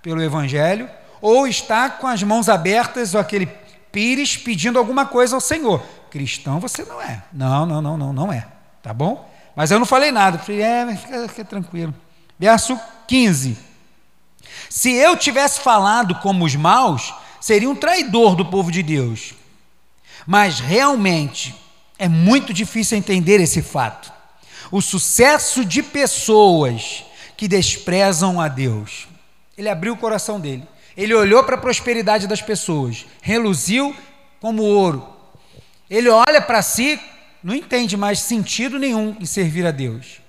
[0.00, 0.88] pelo Evangelho
[1.20, 3.46] ou está com as mãos abertas ou aquele
[3.90, 5.82] pires pedindo alguma coisa ao Senhor.
[6.08, 7.20] Cristão você não é.
[7.32, 8.46] Não, não, não, não, não é.
[8.80, 9.28] Tá bom?
[9.56, 10.38] Mas eu não falei nada.
[10.38, 11.92] Falei, é, fica, fica tranquilo.
[12.38, 13.56] Verso 15.
[14.70, 19.34] Se eu tivesse falado como os maus, seria um traidor do povo de Deus.
[20.26, 21.54] Mas realmente
[21.98, 24.12] é muito difícil entender esse fato.
[24.70, 27.04] O sucesso de pessoas
[27.36, 29.08] que desprezam a Deus.
[29.56, 30.68] Ele abriu o coração dele.
[30.96, 33.96] Ele olhou para a prosperidade das pessoas, reluziu
[34.40, 35.08] como ouro.
[35.88, 37.00] Ele olha para si,
[37.42, 40.20] não entende mais sentido nenhum em servir a Deus.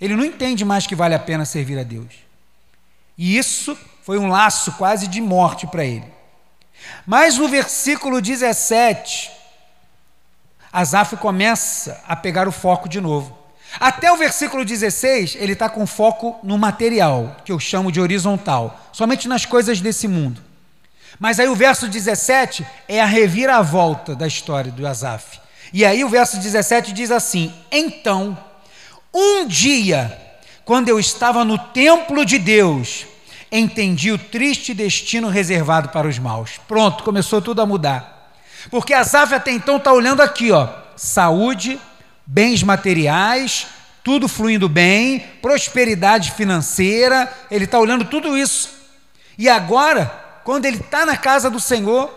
[0.00, 2.12] Ele não entende mais que vale a pena servir a Deus.
[3.16, 6.12] E isso foi um laço quase de morte para ele.
[7.06, 9.30] Mas no versículo 17,
[10.72, 13.38] Asaf começa a pegar o foco de novo.
[13.78, 18.78] Até o versículo 16, ele está com foco no material, que eu chamo de horizontal,
[18.92, 20.42] somente nas coisas desse mundo.
[21.18, 25.40] Mas aí o verso 17 é a reviravolta da história do Asaf.
[25.72, 28.36] E aí o verso 17 diz assim: Então,
[29.14, 30.20] um dia,
[30.64, 33.06] quando eu estava no templo de Deus,
[33.50, 36.58] entendi o triste destino reservado para os maus.
[36.66, 38.32] Pronto, começou tudo a mudar.
[38.70, 41.78] Porque Asaf até então está olhando aqui, ó, saúde,
[42.26, 43.66] bens materiais,
[44.02, 48.70] tudo fluindo bem, prosperidade financeira, ele está olhando tudo isso.
[49.38, 50.06] E agora,
[50.44, 52.12] quando ele está na casa do Senhor,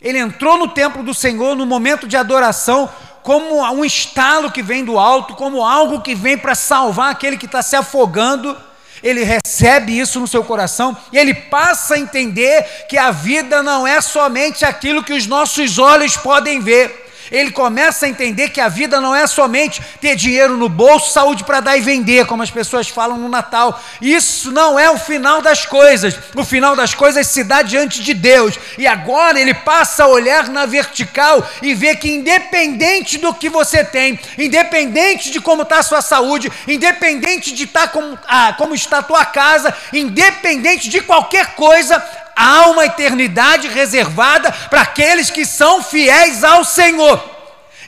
[0.00, 2.88] ele entrou no templo do Senhor no momento de adoração,
[3.26, 7.46] como um estalo que vem do alto, como algo que vem para salvar aquele que
[7.46, 8.56] está se afogando
[9.02, 13.84] ele recebe isso no seu coração e ele passa a entender que a vida não
[13.84, 18.68] é somente aquilo que os nossos olhos podem ver ele começa a entender que a
[18.68, 22.50] vida não é somente ter dinheiro no bolso, saúde para dar e vender, como as
[22.50, 23.80] pessoas falam no Natal.
[24.00, 26.18] Isso não é o final das coisas.
[26.34, 28.58] O final das coisas se dá diante de Deus.
[28.78, 33.84] E agora ele passa a olhar na vertical e ver que, independente do que você
[33.84, 38.98] tem, independente de como está a sua saúde, independente de tá como, ah, como está
[38.98, 42.02] a tua casa, independente de qualquer coisa,
[42.36, 47.36] há uma eternidade reservada para aqueles que são fiéis ao Senhor.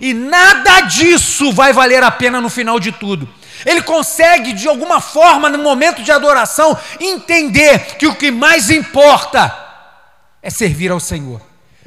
[0.00, 3.28] E nada disso vai valer a pena no final de tudo.
[3.66, 9.54] Ele consegue, de alguma forma, no momento de adoração, entender que o que mais importa
[10.40, 11.40] é servir ao Senhor,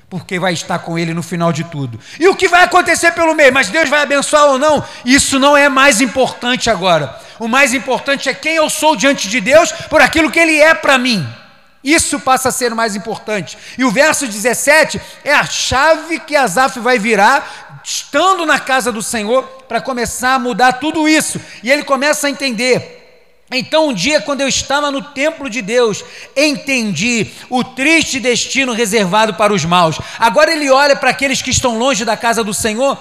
[0.09, 1.97] porque vai estar com Ele no final de tudo.
[2.19, 5.55] E o que vai acontecer pelo meio, mas Deus vai abençoar ou não, isso não
[5.55, 7.17] é mais importante agora.
[7.39, 10.73] O mais importante é quem eu sou diante de Deus por aquilo que Ele é
[10.73, 11.25] para mim.
[11.83, 13.57] Isso passa a ser mais importante.
[13.77, 19.01] E o verso 17 é a chave que Asaf vai virar, estando na casa do
[19.01, 21.41] Senhor, para começar a mudar tudo isso.
[21.63, 22.99] E ele começa a entender.
[23.53, 26.05] Então, um dia, quando eu estava no templo de Deus,
[26.37, 29.99] entendi o triste destino reservado para os maus.
[30.17, 32.97] Agora ele olha para aqueles que estão longe da casa do Senhor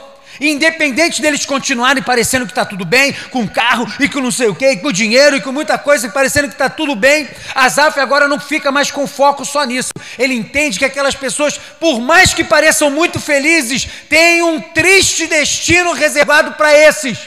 [0.48, 4.54] independente deles continuarem parecendo que está tudo bem, com carro e com não sei o
[4.54, 8.40] que, com dinheiro e com muita coisa, parecendo que está tudo bem, Asaf agora não
[8.40, 9.90] fica mais com foco só nisso.
[10.18, 15.92] Ele entende que aquelas pessoas, por mais que pareçam muito felizes, têm um triste destino
[15.92, 17.18] reservado para esses.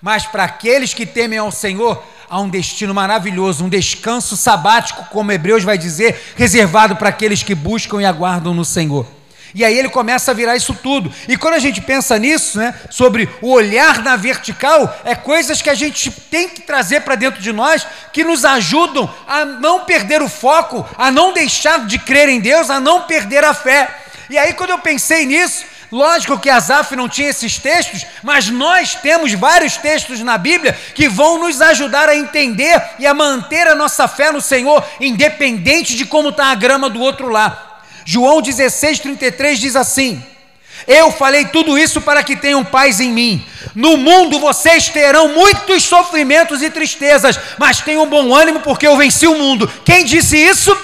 [0.00, 5.30] Mas para aqueles que temem ao Senhor, há um destino maravilhoso, um descanso sabático, como
[5.30, 9.19] Hebreus vai dizer, reservado para aqueles que buscam e aguardam no Senhor.
[9.54, 11.12] E aí ele começa a virar isso tudo.
[11.28, 15.70] E quando a gente pensa nisso, né, sobre o olhar na vertical, é coisas que
[15.70, 20.22] a gente tem que trazer para dentro de nós que nos ajudam a não perder
[20.22, 23.88] o foco, a não deixar de crer em Deus, a não perder a fé.
[24.28, 28.94] E aí quando eu pensei nisso, lógico que Asaf não tinha esses textos, mas nós
[28.94, 33.74] temos vários textos na Bíblia que vão nos ajudar a entender e a manter a
[33.74, 37.69] nossa fé no Senhor, independente de como está a grama do outro lado.
[38.04, 40.22] João 16,33 diz assim:
[40.86, 43.44] Eu falei tudo isso para que tenham paz em mim.
[43.74, 49.26] No mundo vocês terão muitos sofrimentos e tristezas, mas tenham bom ânimo porque eu venci
[49.26, 49.70] o mundo.
[49.84, 50.76] Quem disse isso?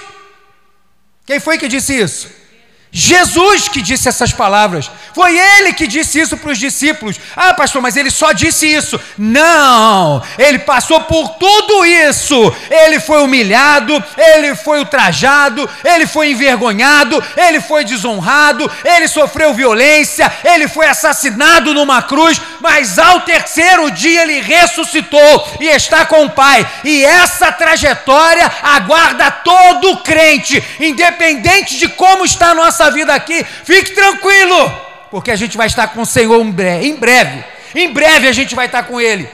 [1.26, 2.45] Quem foi que disse isso?
[2.90, 4.90] Jesus que disse essas palavras.
[5.14, 7.20] Foi ele que disse isso para os discípulos.
[7.35, 8.99] Ah, pastor, mas ele só disse isso.
[9.18, 12.55] Não, ele passou por tudo isso.
[12.70, 20.33] Ele foi humilhado, ele foi ultrajado, ele foi envergonhado, ele foi desonrado, ele sofreu violência,
[20.44, 26.31] ele foi assassinado numa cruz, mas ao terceiro dia ele ressuscitou e está com o
[26.31, 26.66] Pai.
[26.85, 33.44] E essa trajetória aguarda todo crente, independente de como está a nossa nossa vida aqui,
[33.64, 34.72] fique tranquilo,
[35.11, 36.40] porque a gente vai estar com o Senhor.
[36.40, 37.44] Em breve,
[37.75, 39.29] em breve a gente vai estar com Ele.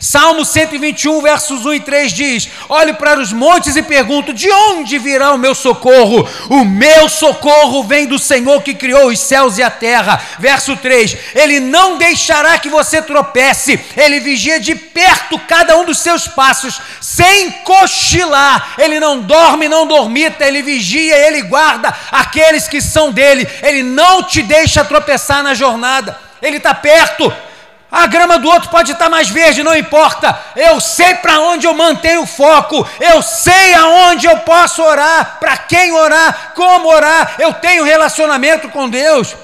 [0.00, 4.98] Salmo 121, versos 1 e 3 diz: Olho para os montes e pergunto: de onde
[4.98, 6.28] virá o meu socorro?
[6.50, 10.20] O meu socorro vem do Senhor que criou os céus e a terra.
[10.38, 15.98] Verso 3: Ele não deixará que você tropece, ele vigia de perto cada um dos
[15.98, 18.74] seus passos, sem cochilar.
[18.78, 23.48] Ele não dorme, não dormita, ele vigia, ele guarda aqueles que são dele.
[23.62, 27.32] Ele não te deixa tropeçar na jornada, ele está perto.
[27.96, 30.36] A grama do outro pode estar mais verde, não importa.
[30.56, 32.84] Eu sei para onde eu mantenho o foco.
[32.98, 37.36] Eu sei aonde eu posso orar, para quem orar, como orar.
[37.38, 39.36] Eu tenho relacionamento com Deus.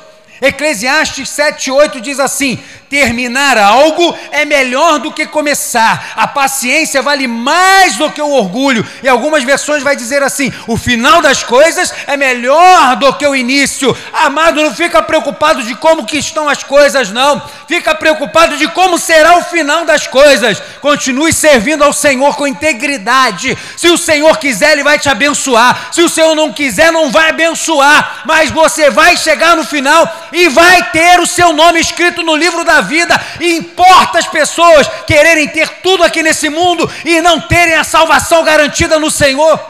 [0.42, 2.60] Eclesiastes 7,8 diz assim:
[2.90, 8.84] terminar algo é melhor do que começar, a paciência vale mais do que o orgulho.
[9.00, 13.36] E algumas versões vai dizer assim: o final das coisas é melhor do que o
[13.36, 13.96] início.
[14.12, 17.40] Amado, não fica preocupado de como que estão as coisas, não.
[17.68, 20.60] Fica preocupado de como será o final das coisas.
[20.80, 23.56] Continue servindo ao Senhor com integridade.
[23.76, 25.90] Se o Senhor quiser, Ele vai te abençoar.
[25.92, 28.22] Se o Senhor não quiser, não vai abençoar.
[28.24, 32.64] Mas você vai chegar no final e vai ter o seu nome escrito no livro
[32.64, 33.14] da vida.
[33.40, 38.44] E importa as pessoas quererem ter tudo aqui nesse mundo e não terem a salvação
[38.44, 39.60] garantida no Senhor.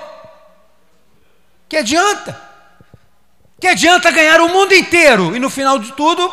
[1.68, 2.40] Que adianta?
[3.60, 6.32] Que adianta ganhar o mundo inteiro e no final de tudo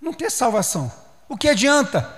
[0.00, 0.90] não ter salvação?
[1.28, 2.16] O que adianta?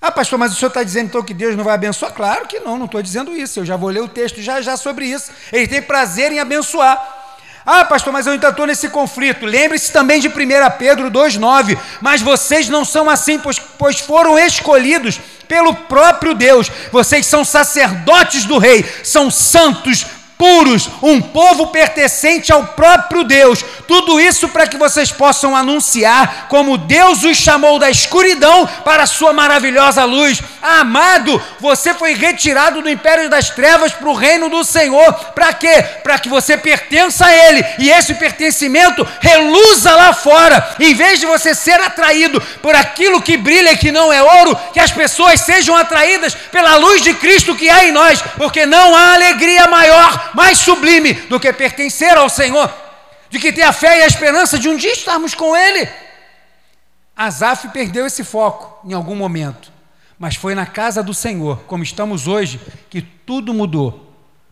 [0.00, 2.12] Ah, pastor, mas o senhor está dizendo então que Deus não vai abençoar?
[2.12, 3.58] Claro que não, não estou dizendo isso.
[3.58, 5.32] Eu já vou ler o texto já já sobre isso.
[5.52, 7.17] Ele tem prazer em abençoar.
[7.70, 9.44] Ah, pastor, mas eu ainda estou nesse conflito.
[9.44, 10.32] Lembre-se também de 1
[10.78, 11.78] Pedro 2,9.
[12.00, 16.72] Mas vocês não são assim, pois, pois foram escolhidos pelo próprio Deus.
[16.90, 20.06] Vocês são sacerdotes do Rei, são santos,
[20.38, 23.64] puros, um povo pertencente ao próprio Deus.
[23.88, 29.06] Tudo isso para que vocês possam anunciar como Deus os chamou da escuridão para a
[29.06, 30.40] sua maravilhosa luz.
[30.62, 35.12] Amado, você foi retirado do império das trevas para o reino do Senhor.
[35.34, 35.82] Para quê?
[36.04, 40.76] Para que você pertença a Ele e esse pertencimento reluza lá fora.
[40.78, 44.56] Em vez de você ser atraído por aquilo que brilha e que não é ouro,
[44.72, 48.94] que as pessoas sejam atraídas pela luz de Cristo que há em nós, porque não
[48.94, 52.72] há alegria maior mais sublime do que pertencer ao Senhor,
[53.30, 55.88] de que ter a fé e a esperança de um dia estarmos com Ele.
[57.16, 59.72] Asaf perdeu esse foco em algum momento,
[60.18, 64.06] mas foi na casa do Senhor, como estamos hoje, que tudo mudou.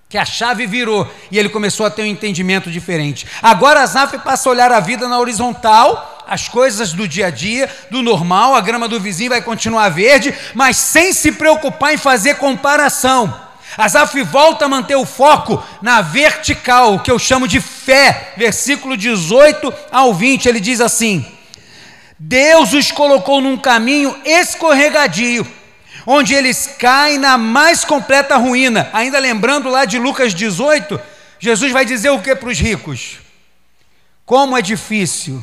[0.08, 3.26] Que a chave virou e ele começou a ter um entendimento diferente.
[3.42, 7.68] Agora Asaf passa a olhar a vida na horizontal, as coisas do dia a dia,
[7.90, 12.34] do normal, a grama do vizinho vai continuar verde, mas sem se preocupar em fazer
[12.34, 13.45] comparação.
[13.76, 18.32] Asaf volta a manter o foco na vertical, que eu chamo de fé.
[18.36, 21.26] Versículo 18 ao 20, ele diz assim:
[22.18, 25.46] Deus os colocou num caminho escorregadio,
[26.06, 28.88] onde eles caem na mais completa ruína.
[28.92, 30.98] Ainda lembrando lá de Lucas 18,
[31.38, 33.18] Jesus vai dizer o que para os ricos?
[34.24, 35.42] Como é difícil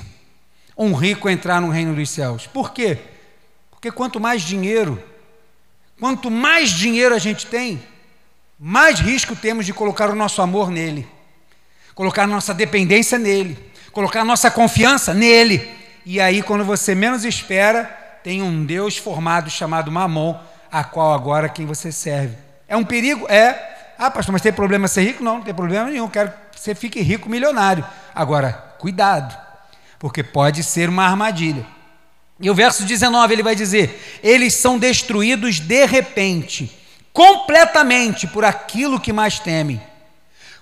[0.78, 2.48] um rico entrar no reino dos céus.
[2.48, 2.98] Por quê?
[3.70, 5.02] Porque quanto mais dinheiro,
[6.00, 7.82] quanto mais dinheiro a gente tem,
[8.60, 11.08] mais risco temos de colocar o nosso amor nele,
[11.96, 13.58] colocar nossa dependência nele,
[13.92, 15.70] colocar nossa confiança nele.
[16.06, 17.86] E aí, quando você menos espera,
[18.24, 20.38] tem um Deus formado chamado Mamon,
[20.72, 22.36] a qual agora quem você serve.
[22.68, 23.26] É um perigo?
[23.30, 23.94] É.
[23.98, 25.24] Ah, pastor, mas tem problema ser rico?
[25.24, 26.08] Não, não tem problema nenhum.
[26.08, 27.86] Quero que você fique rico, milionário.
[28.14, 29.38] Agora, cuidado,
[30.00, 31.66] porque pode ser uma armadilha.
[32.40, 36.83] E o verso 19 ele vai dizer: Eles são destruídos de repente
[37.14, 39.82] completamente por aquilo que mais temem.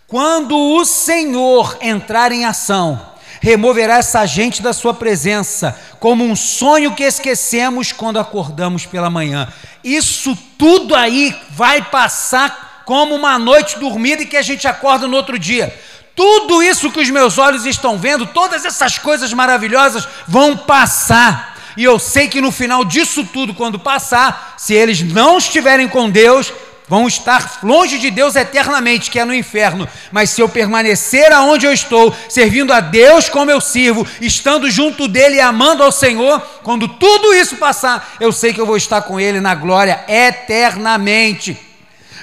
[0.05, 3.01] Quando o Senhor entrar em ação,
[3.41, 9.47] removerá essa gente da sua presença, como um sonho que esquecemos quando acordamos pela manhã.
[9.81, 15.15] Isso tudo aí vai passar como uma noite dormida e que a gente acorda no
[15.15, 15.73] outro dia.
[16.13, 21.50] tudo isso que os meus olhos estão vendo, todas essas coisas maravilhosas vão passar.
[21.77, 26.09] E eu sei que no final disso tudo, quando passar, se eles não estiverem com
[26.09, 26.53] Deus,
[26.91, 29.87] vão estar longe de Deus eternamente, que é no inferno.
[30.11, 35.07] Mas se eu permanecer aonde eu estou, servindo a Deus como eu sirvo, estando junto
[35.07, 39.03] dele e amando ao Senhor, quando tudo isso passar, eu sei que eu vou estar
[39.03, 41.57] com ele na glória eternamente.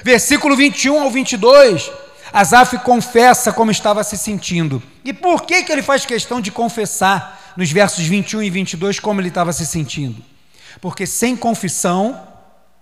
[0.03, 1.89] Versículo 21 ao 22.
[2.31, 4.83] Asaf confessa como estava se sentindo.
[5.03, 9.19] E por que, que ele faz questão de confessar nos versos 21 e 22 como
[9.19, 10.23] ele estava se sentindo?
[10.79, 12.25] Porque sem confissão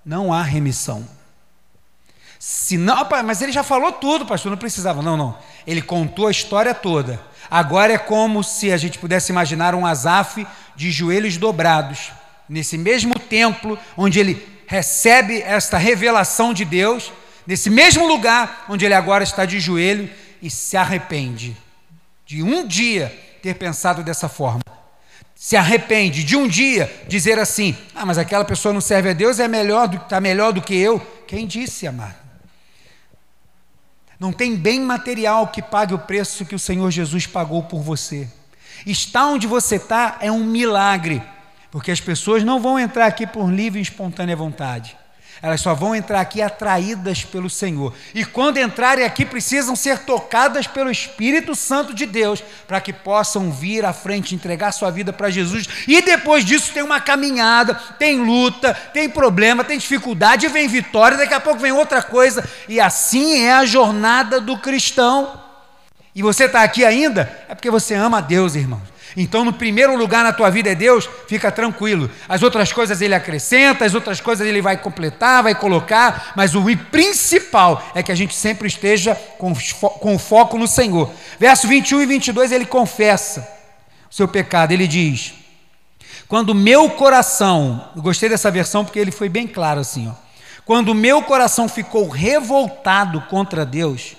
[0.05, 1.03] não há remissão.
[2.37, 5.01] Se não, mas ele já falou tudo, pastor, não precisava.
[5.01, 5.35] Não, não.
[5.65, 7.19] Ele contou a história toda.
[7.49, 12.11] Agora é como se a gente pudesse imaginar um Asaf de joelhos dobrados,
[12.47, 17.11] nesse mesmo templo onde ele recebe esta revelação de Deus,
[17.47, 20.07] nesse mesmo lugar onde ele agora está de joelho
[20.39, 21.57] e se arrepende
[22.27, 24.61] de um dia ter pensado dessa forma.
[25.35, 29.39] Se arrepende de um dia dizer assim: "Ah, mas aquela pessoa não serve a Deus,
[29.39, 30.99] é melhor está melhor do que eu".
[31.27, 32.15] Quem disse, amado?
[34.19, 38.27] Não tem bem material que pague o preço que o Senhor Jesus pagou por você.
[38.85, 41.21] Estar onde você está é um milagre,
[41.69, 44.97] porque as pessoas não vão entrar aqui por livre e espontânea vontade.
[45.41, 47.93] Elas só vão entrar aqui atraídas pelo Senhor.
[48.13, 53.51] E quando entrarem aqui, precisam ser tocadas pelo Espírito Santo de Deus, para que possam
[53.51, 55.67] vir à frente, entregar sua vida para Jesus.
[55.87, 61.33] E depois disso tem uma caminhada, tem luta, tem problema, tem dificuldade, vem vitória, daqui
[61.33, 62.43] a pouco vem outra coisa.
[62.67, 65.41] E assim é a jornada do cristão.
[66.15, 68.96] E você está aqui ainda, é porque você ama a Deus, irmãos.
[69.19, 72.07] Então, no primeiro lugar na tua vida é Deus, fica tranquilo.
[72.29, 76.63] As outras coisas ele acrescenta, as outras coisas ele vai completar, vai colocar, mas o
[76.91, 79.51] principal é que a gente sempre esteja com,
[79.99, 81.11] com foco no Senhor.
[81.39, 83.41] Verso 21 e 22 ele confessa
[84.07, 85.33] o seu pecado, ele diz:
[86.27, 90.13] Quando meu coração, eu gostei dessa versão porque ele foi bem claro assim, ó.
[90.63, 94.15] Quando meu coração ficou revoltado contra Deus,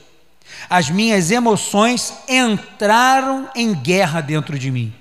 [0.68, 4.94] as minhas emoções entraram em guerra dentro de mim.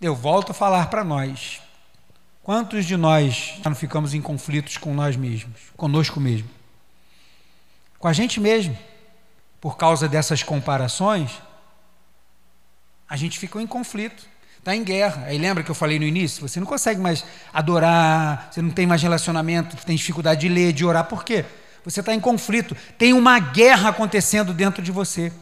[0.00, 1.60] Eu volto a falar para nós.
[2.42, 6.48] Quantos de nós já não ficamos em conflitos com nós mesmos, conosco mesmo?
[7.98, 8.76] Com a gente mesmo.
[9.60, 11.30] Por causa dessas comparações,
[13.08, 14.26] a gente ficou em conflito,
[14.58, 15.24] está em guerra.
[15.26, 16.46] Aí lembra que eu falei no início?
[16.46, 20.84] Você não consegue mais adorar, você não tem mais relacionamento, tem dificuldade de ler, de
[20.84, 21.04] orar.
[21.04, 21.44] Por quê?
[21.86, 25.32] Você está em conflito, tem uma guerra acontecendo dentro de você.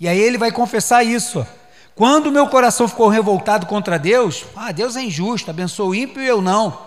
[0.00, 1.46] E aí ele vai confessar isso.
[1.94, 6.26] Quando meu coração ficou revoltado contra Deus, ah, Deus é injusto, abençoa o ímpio e
[6.26, 6.86] eu não.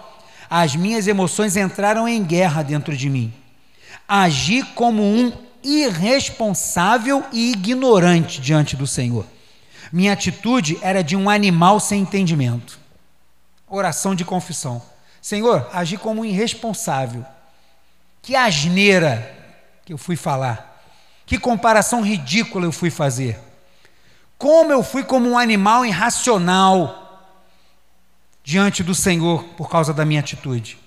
[0.49, 3.31] As minhas emoções entraram em guerra dentro de mim.
[4.07, 5.31] Agi como um
[5.63, 9.27] irresponsável e ignorante diante do Senhor.
[9.91, 12.79] Minha atitude era de um animal sem entendimento.
[13.69, 14.81] Oração de confissão.
[15.21, 17.23] Senhor, agi como um irresponsável
[18.23, 19.29] que asneira
[19.85, 20.81] que eu fui falar.
[21.25, 23.37] Que comparação ridícula eu fui fazer.
[24.37, 27.03] Como eu fui como um animal irracional
[28.41, 30.79] diante do Senhor por causa da minha atitude.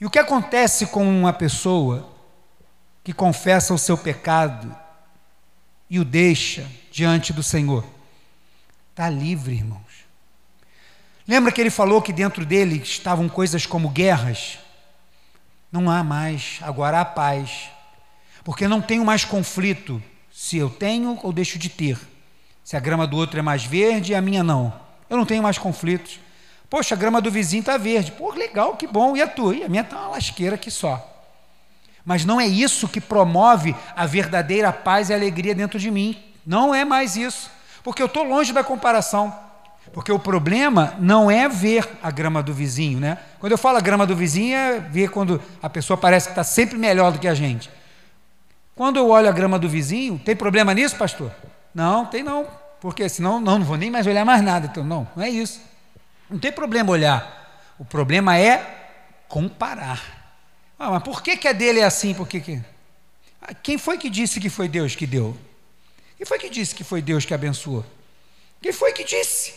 [0.00, 2.08] E o que acontece com uma pessoa
[3.04, 4.74] que confessa o seu pecado
[5.90, 7.84] e o deixa diante do Senhor?
[8.90, 9.80] Está livre, irmãos.
[11.26, 14.58] Lembra que ele falou que dentro dele estavam coisas como guerras?
[15.72, 17.70] Não há mais, agora há paz.
[18.44, 21.98] Porque não tenho mais conflito se eu tenho ou deixo de ter.
[22.62, 24.72] Se a grama do outro é mais verde e a minha não.
[25.08, 26.20] Eu não tenho mais conflitos.
[26.68, 28.12] Poxa, a grama do vizinho está verde.
[28.12, 29.16] Pô, legal, que bom.
[29.16, 29.54] E a tua?
[29.54, 31.08] E a minha está uma lasqueira aqui só.
[32.04, 36.22] Mas não é isso que promove a verdadeira paz e alegria dentro de mim.
[36.46, 37.50] Não é mais isso.
[37.82, 39.34] Porque eu estou longe da comparação.
[39.92, 43.18] Porque o problema não é ver a grama do vizinho, né?
[43.38, 46.44] Quando eu falo a grama do vizinho, é ver quando a pessoa parece que está
[46.44, 47.70] sempre melhor do que a gente.
[48.74, 51.30] Quando eu olho a grama do vizinho, tem problema nisso, pastor?
[51.74, 52.46] Não, tem não.
[52.80, 54.66] Porque senão não, não vou nem mais olhar mais nada.
[54.70, 55.60] Então, não, não é isso.
[56.28, 57.74] Não tem problema olhar.
[57.78, 58.82] O problema é
[59.28, 60.00] comparar.
[60.78, 62.14] Ah, mas por que, que a dele é assim?
[62.14, 62.60] Por que, que...
[63.40, 65.36] Ah, quem foi que disse que foi Deus que deu?
[66.16, 67.84] Quem foi que disse que foi Deus que abençoou?
[68.60, 69.54] Quem foi que disse?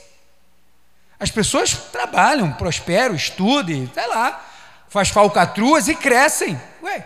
[1.25, 4.45] As pessoas trabalham, prosperam, estudam, sei lá,
[4.87, 6.61] faz falcatruas e crescem.
[6.83, 7.03] Ué,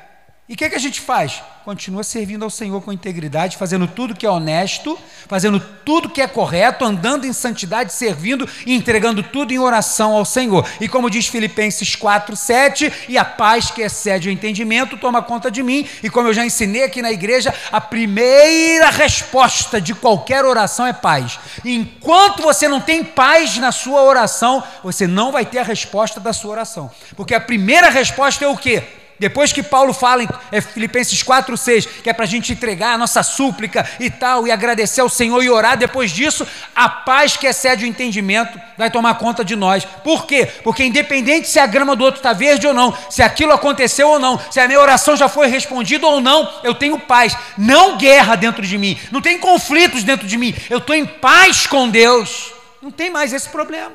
[0.49, 1.43] E o que, que a gente faz?
[1.63, 4.97] Continua servindo ao Senhor com integridade, fazendo tudo que é honesto,
[5.27, 10.25] fazendo tudo que é correto, andando em santidade, servindo e entregando tudo em oração ao
[10.25, 10.67] Senhor.
[10.81, 15.51] E como diz Filipenses 4, 7, e a paz que excede o entendimento toma conta
[15.51, 15.87] de mim.
[16.01, 20.93] E como eu já ensinei aqui na igreja, a primeira resposta de qualquer oração é
[20.93, 21.39] paz.
[21.63, 26.33] Enquanto você não tem paz na sua oração, você não vai ter a resposta da
[26.33, 26.89] sua oração.
[27.15, 28.97] Porque a primeira resposta é o quê?
[29.19, 32.93] Depois que Paulo fala em é, Filipenses 4, 6, que é para a gente entregar
[32.93, 37.35] a nossa súplica e tal, e agradecer ao Senhor e orar, depois disso, a paz
[37.35, 39.83] que excede o entendimento vai tomar conta de nós.
[39.83, 40.45] Por quê?
[40.63, 44.19] Porque independente se a grama do outro está verde ou não, se aquilo aconteceu ou
[44.19, 47.35] não, se a minha oração já foi respondida ou não, eu tenho paz.
[47.57, 51.67] Não guerra dentro de mim, não tem conflitos dentro de mim, eu estou em paz
[51.67, 52.53] com Deus.
[52.81, 53.91] Não tem mais esse problema.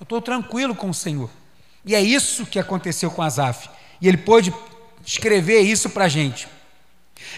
[0.00, 1.28] Eu estou tranquilo com o Senhor.
[1.84, 3.68] E é isso que aconteceu com Asaf.
[4.02, 4.52] E ele pôde
[5.06, 6.48] escrever isso para a gente.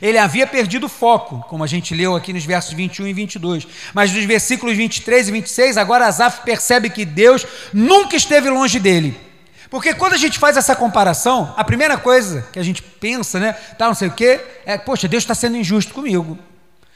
[0.01, 3.67] Ele havia perdido o foco, como a gente leu aqui nos versos 21 e 22.
[3.93, 9.15] Mas nos versículos 23 e 26, agora Asaf percebe que Deus nunca esteve longe dele.
[9.71, 13.53] Porque quando a gente faz essa comparação, a primeira coisa que a gente pensa, né,
[13.53, 16.39] tá, não sei o quê, é, poxa, Deus está sendo injusto comigo.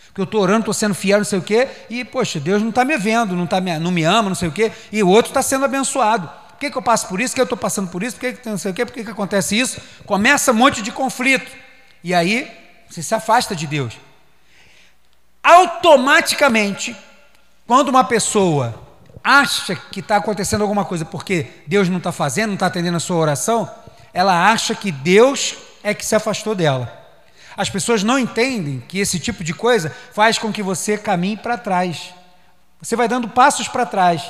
[0.07, 2.71] Porque eu estou orando, estou sendo fiel, não sei o quê, e, poxa, Deus não
[2.71, 5.09] está me vendo, não, tá me, não me ama, não sei o quê, e o
[5.09, 6.31] outro está sendo abençoado.
[6.59, 7.31] Por que, que eu passo por isso?
[7.31, 8.17] Por que eu estou passando por isso?
[8.17, 8.85] Por que, que não sei o quê?
[8.85, 9.81] Por que, que acontece isso?
[10.05, 11.49] Começa um monte de conflito.
[12.03, 12.51] E aí
[12.91, 13.97] você se afasta de Deus.
[15.41, 16.97] Automaticamente,
[17.65, 18.83] quando uma pessoa
[19.23, 23.01] acha que está acontecendo alguma coisa porque Deus não está fazendo, não está atendendo a
[23.01, 23.73] sua oração,
[24.13, 25.55] ela acha que Deus
[25.85, 26.93] é que se afastou dela.
[27.57, 31.57] As pessoas não entendem que esse tipo de coisa faz com que você caminhe para
[31.57, 32.13] trás.
[32.83, 34.29] Você vai dando passos para trás.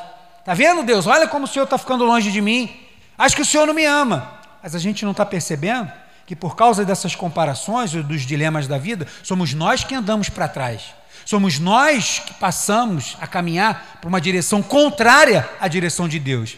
[0.49, 1.07] Está vendo, Deus?
[1.07, 2.75] Olha como o Senhor está ficando longe de mim.
[3.19, 4.33] Acho que o Senhor não me ama.
[4.63, 5.93] Mas a gente não está percebendo
[6.25, 10.95] que por causa dessas comparações, dos dilemas da vida, somos nós que andamos para trás.
[11.27, 16.57] Somos nós que passamos a caminhar para uma direção contrária à direção de Deus.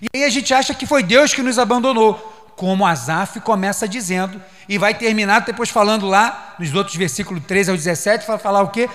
[0.00, 2.14] E aí a gente acha que foi Deus que nos abandonou,
[2.56, 7.76] como Asaf começa dizendo, e vai terminar depois falando lá, nos outros versículos 13 ao
[7.76, 8.88] 17, vai falar o quê?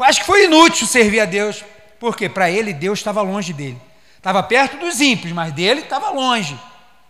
[0.00, 1.64] Acho que foi inútil servir a Deus.
[1.98, 3.80] Porque para ele Deus estava longe dele.
[4.16, 6.58] Estava perto dos ímpios, mas dele estava longe.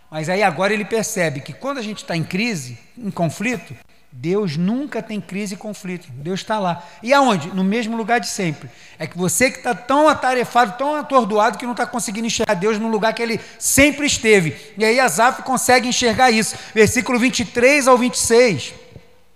[0.09, 3.75] Mas aí agora ele percebe que quando a gente está em crise, em conflito,
[4.11, 6.07] Deus nunca tem crise e conflito.
[6.11, 6.83] Deus está lá.
[7.03, 7.49] E aonde?
[7.49, 8.69] No mesmo lugar de sempre.
[8.97, 12.79] É que você que está tão atarefado, tão atordoado, que não está conseguindo enxergar Deus
[12.79, 14.55] no lugar que ele sempre esteve.
[14.77, 16.55] E aí Asaf consegue enxergar isso.
[16.73, 18.73] Versículo 23 ao 26.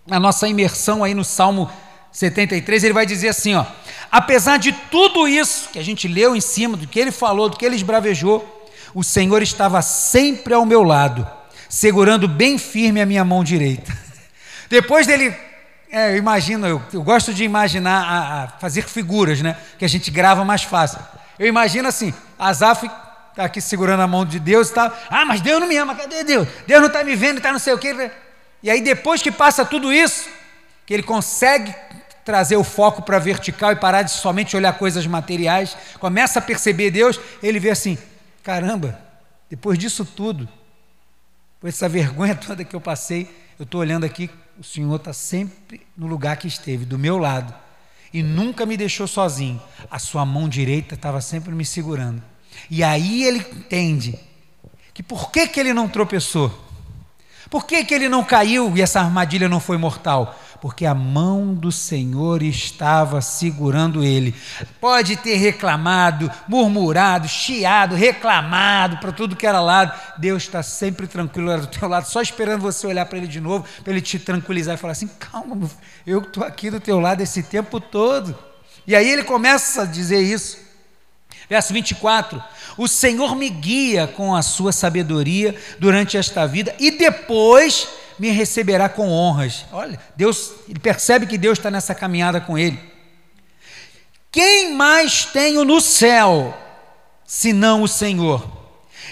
[0.10, 1.70] A nossa imersão aí no Salmo
[2.12, 3.66] 73, ele vai dizer assim, ó:
[4.12, 7.58] Apesar de tudo isso que a gente leu em cima, do que ele falou, do
[7.58, 11.26] que ele esbravejou, o Senhor estava sempre ao meu lado,
[11.70, 13.98] segurando bem firme a minha mão direita.
[14.70, 15.34] Depois dele,
[15.90, 19.56] é, eu imagino, eu, eu gosto de imaginar, a, a fazer figuras, né?
[19.80, 21.00] Que a gente grava mais fácil.
[21.40, 22.90] Eu imagino assim, Asaf
[23.30, 24.94] está aqui segurando a mão de Deus e tal.
[25.10, 26.48] Ah, mas Deus não me ama, cadê Deus?
[26.68, 28.12] Deus não está me vendo, está não sei o quê.
[28.62, 30.30] E aí depois que passa tudo isso,
[30.86, 31.74] que ele consegue
[32.24, 36.92] trazer o foco para vertical e parar de somente olhar coisas materiais, começa a perceber
[36.92, 37.98] Deus, ele vê assim:
[38.44, 39.00] caramba,
[39.50, 40.48] depois disso tudo,
[41.60, 45.86] por essa vergonha toda que eu passei, eu estou olhando aqui, o Senhor está sempre
[45.98, 47.54] no lugar que esteve, do meu lado,
[48.14, 49.62] e nunca me deixou sozinho.
[49.90, 52.22] A sua mão direita estava sempre me segurando.
[52.70, 54.20] E aí ele entende
[54.94, 56.52] que por que, que ele não tropeçou?
[57.50, 60.40] Por que, que ele não caiu e essa armadilha não foi mortal?
[60.62, 64.36] Porque a mão do Senhor estava segurando ele.
[64.80, 70.00] Pode ter reclamado, murmurado, chiado, reclamado para tudo que era lado.
[70.20, 73.66] Deus está sempre tranquilo do teu lado, só esperando você olhar para ele de novo,
[73.84, 75.68] para ele te tranquilizar e falar assim: calma,
[76.06, 78.38] eu estou aqui do teu lado esse tempo todo.
[78.86, 80.60] E aí ele começa a dizer isso.
[81.50, 82.42] Verso 24:
[82.78, 87.88] O Senhor me guia com a sua sabedoria durante esta vida e depois
[88.22, 89.66] me receberá com honras.
[89.72, 92.80] Olha, Deus, ele percebe que Deus está nessa caminhada com ele.
[94.32, 96.56] Quem mais tenho no céu,
[97.26, 98.48] senão o Senhor?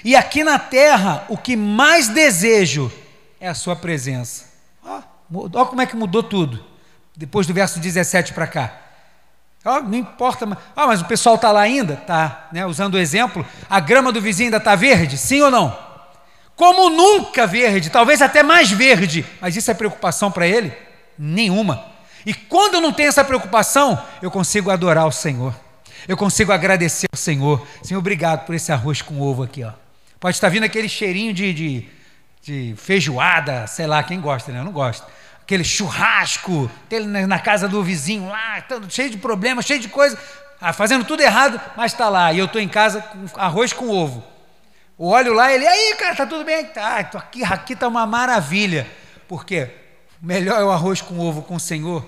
[0.06, 2.92] E aqui na terra, o que mais desejo
[3.42, 4.46] é a sua presença.
[4.84, 6.64] Olha como é que mudou tudo,
[7.18, 8.78] depois do verso 17 para cá.
[9.66, 11.96] Oh, não importa, mas, oh, mas o pessoal está lá ainda?
[11.96, 12.64] Tá, né?
[12.64, 15.18] usando o exemplo, a grama do vizinho ainda está verde?
[15.18, 15.89] Sim ou não?
[16.60, 20.72] Como nunca verde, talvez até mais verde, mas isso é preocupação para ele?
[21.18, 21.84] Nenhuma.
[22.24, 25.56] E quando eu não tenho essa preocupação, eu consigo adorar o Senhor.
[26.08, 27.66] Eu consigo agradecer ao Senhor.
[27.82, 29.64] Senhor, obrigado por esse arroz com ovo aqui.
[29.64, 29.72] Ó.
[30.20, 31.90] Pode estar vindo aquele cheirinho de, de
[32.42, 34.60] de feijoada, sei lá, quem gosta, né?
[34.60, 35.06] Eu não gosto.
[35.42, 36.70] Aquele churrasco,
[37.28, 40.18] na casa do vizinho lá, cheio de problemas, cheio de coisa,
[40.62, 42.32] ah, fazendo tudo errado, mas está lá.
[42.32, 44.24] E eu estou em casa com arroz com ovo.
[45.02, 46.66] Olho lá, ele, aí, cara, tá tudo bem?
[46.66, 48.86] Tá, tô aqui, aqui tá uma maravilha.
[49.30, 49.70] Por quê?
[50.22, 52.06] Melhor é o arroz com ovo com o Senhor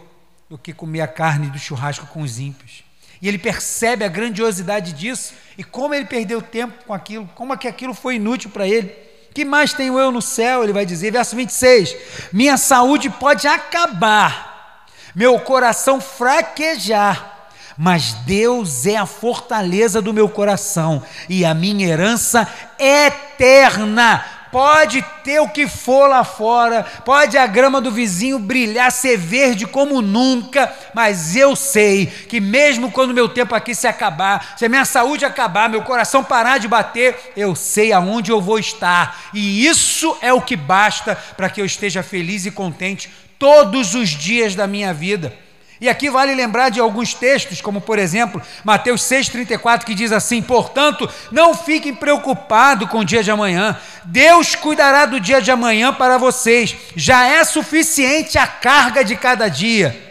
[0.50, 2.84] do que comer a carne do churrasco com os ímpios.
[3.22, 7.58] E ele percebe a grandiosidade disso e como ele perdeu tempo com aquilo, como é
[7.58, 8.90] que aquilo foi inútil para ele.
[9.34, 10.62] Que mais tenho eu no céu?
[10.62, 11.96] Ele vai dizer, verso 26:
[12.34, 14.86] Minha saúde pode acabar,
[15.16, 17.41] meu coração fraquejar,
[17.78, 22.48] mas Deus é a fortaleza do meu coração e a minha herança
[22.78, 29.18] eterna pode ter o que for lá fora, pode a grama do vizinho brilhar, ser
[29.18, 34.66] verde como nunca, mas eu sei que mesmo quando meu tempo aqui se acabar, se
[34.66, 39.30] a minha saúde acabar, meu coração parar de bater, eu sei aonde eu vou estar,
[39.34, 43.10] e isso é o que basta para que eu esteja feliz e contente
[43.40, 45.34] todos os dias da minha vida.
[45.82, 50.40] E aqui vale lembrar de alguns textos, como por exemplo, Mateus 6,34, que diz assim:
[50.40, 53.76] Portanto, não fiquem preocupados com o dia de amanhã,
[54.06, 59.50] Deus cuidará do dia de amanhã para vocês, já é suficiente a carga de cada
[59.50, 60.10] dia.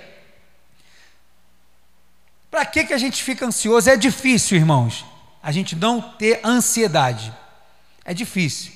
[2.50, 3.88] Para que, que a gente fica ansioso?
[3.88, 5.04] É difícil, irmãos,
[5.40, 7.32] a gente não ter ansiedade.
[8.04, 8.72] É difícil.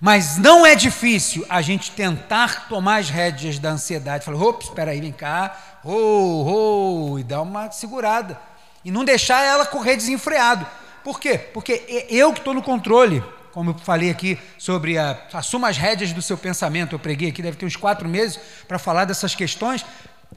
[0.00, 4.24] Mas não é difícil a gente tentar tomar as rédeas da ansiedade.
[4.24, 8.38] Falar, opa, espera aí, vem cá, oh, oh, e dar uma segurada.
[8.84, 10.66] E não deixar ela correr desenfreado.
[11.04, 11.38] Por quê?
[11.38, 13.22] Porque eu que estou no controle.
[13.52, 15.18] Como eu falei aqui sobre a.
[15.32, 16.94] Assuma as rédeas do seu pensamento.
[16.94, 19.84] Eu preguei aqui, deve ter uns quatro meses, para falar dessas questões.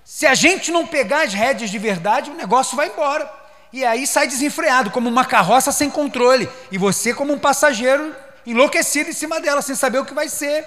[0.04, 3.32] Se a gente não pegar as rédeas de verdade, o negócio vai embora.
[3.72, 6.50] E aí sai desenfreado, como uma carroça sem controle.
[6.72, 8.16] E você, como um passageiro
[8.46, 10.66] enlouquecido em cima dela, sem saber o que vai ser.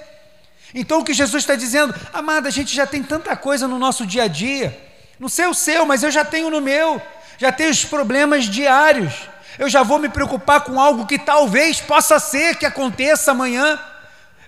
[0.74, 4.06] Então o que Jesus está dizendo, amada, a gente já tem tanta coisa no nosso
[4.06, 4.78] dia a dia,
[5.18, 7.00] não sei o seu, mas eu já tenho no meu,
[7.38, 12.18] já tenho os problemas diários, eu já vou me preocupar com algo que talvez possa
[12.18, 13.78] ser que aconteça amanhã.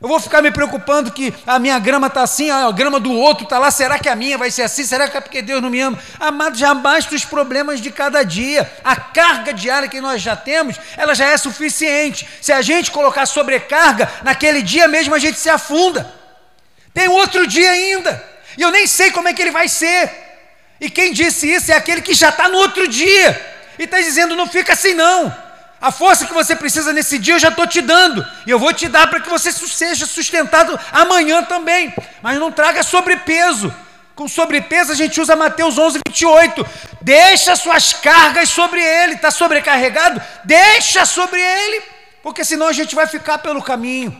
[0.02, 3.44] Eu vou ficar me preocupando que a minha grama está assim, a grama do outro
[3.44, 4.82] está lá, será que a minha vai ser assim?
[4.82, 5.98] Será que é porque Deus não me ama?
[6.18, 8.70] Amado, já basta os problemas de cada dia.
[8.82, 12.26] A carga diária que nós já temos, ela já é suficiente.
[12.40, 16.10] Se a gente colocar sobrecarga, naquele dia mesmo a gente se afunda.
[16.94, 18.24] Tem outro dia ainda,
[18.56, 20.10] e eu nem sei como é que ele vai ser.
[20.80, 23.38] E quem disse isso é aquele que já está no outro dia,
[23.78, 25.49] e está dizendo: não fica assim não.
[25.80, 28.26] A força que você precisa nesse dia eu já estou te dando.
[28.46, 31.94] E eu vou te dar para que você seja sustentado amanhã também.
[32.20, 33.74] Mas não traga sobrepeso.
[34.14, 36.66] Com sobrepeso a gente usa Mateus 11, 28.
[37.00, 39.14] Deixa suas cargas sobre ele.
[39.14, 40.20] Está sobrecarregado?
[40.44, 41.82] Deixa sobre ele.
[42.22, 44.14] Porque senão a gente vai ficar pelo caminho.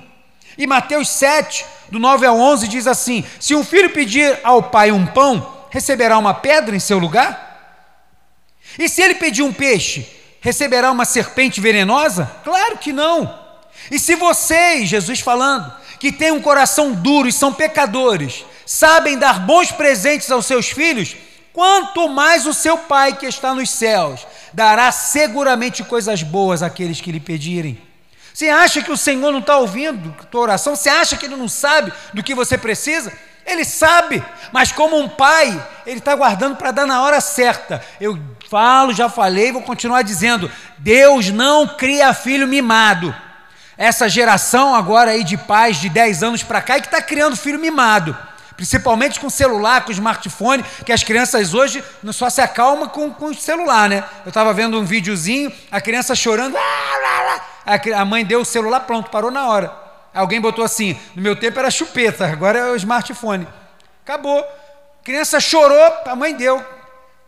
[0.57, 4.91] E Mateus 7, do 9 ao 11, diz assim: Se um filho pedir ao pai
[4.91, 7.49] um pão, receberá uma pedra em seu lugar?
[8.79, 12.31] E se ele pedir um peixe, receberá uma serpente venenosa?
[12.43, 13.39] Claro que não.
[13.91, 19.41] E se vocês, Jesus falando, que têm um coração duro e são pecadores, sabem dar
[19.41, 21.17] bons presentes aos seus filhos,
[21.53, 27.13] quanto mais o seu Pai que está nos céus dará seguramente coisas boas àqueles que
[27.13, 27.81] lhe pedirem.
[28.33, 30.75] Você acha que o Senhor não está ouvindo a tua oração?
[30.75, 33.13] Você acha que Ele não sabe do que você precisa?
[33.45, 34.23] Ele sabe,
[34.53, 37.85] mas como um pai, ele está guardando para dar na hora certa.
[38.01, 38.19] Eu
[38.51, 43.15] falo, já falei, vou continuar dizendo: Deus não cria filho mimado.
[43.79, 47.37] Essa geração agora aí de pais de 10 anos para cá é que está criando
[47.37, 48.15] filho mimado.
[48.57, 53.27] Principalmente com celular, com smartphone, que as crianças hoje não só se acalmam com, com
[53.27, 54.05] o celular, né?
[54.23, 56.59] Eu estava vendo um videozinho, a criança chorando,
[57.97, 59.73] a mãe deu o celular, pronto, parou na hora.
[60.13, 63.47] Alguém botou assim: no meu tempo era chupeta, agora é o smartphone.
[64.05, 64.45] Acabou.
[65.03, 66.63] Criança chorou, a mãe deu.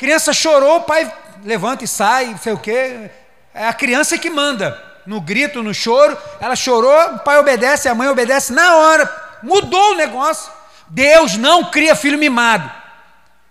[0.02, 1.08] Criança chorou, o pai
[1.44, 3.08] levanta e sai, não sei o quê.
[3.54, 4.76] É a criança que manda.
[5.06, 9.38] No grito, no choro, ela chorou, o pai obedece, a mãe obedece na hora.
[9.44, 10.50] Mudou o negócio.
[10.88, 12.68] Deus não cria filho mimado.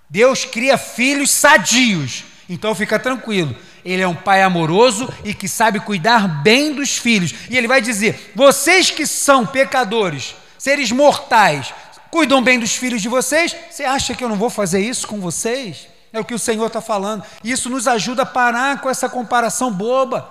[0.10, 2.26] Deus cria filhos sadios.
[2.49, 3.56] Então fica tranquilo.
[3.86, 7.34] Ele é um pai amoroso e que sabe cuidar bem dos filhos.
[7.49, 11.74] E ele vai dizer: vocês que são pecadores, seres mortais,
[12.10, 15.22] cuidam bem dos filhos de vocês, você acha que eu não vou fazer isso com
[15.22, 15.91] vocês?
[16.14, 17.24] É o que o Senhor está falando.
[17.43, 20.30] Isso nos ajuda a parar com essa comparação boba.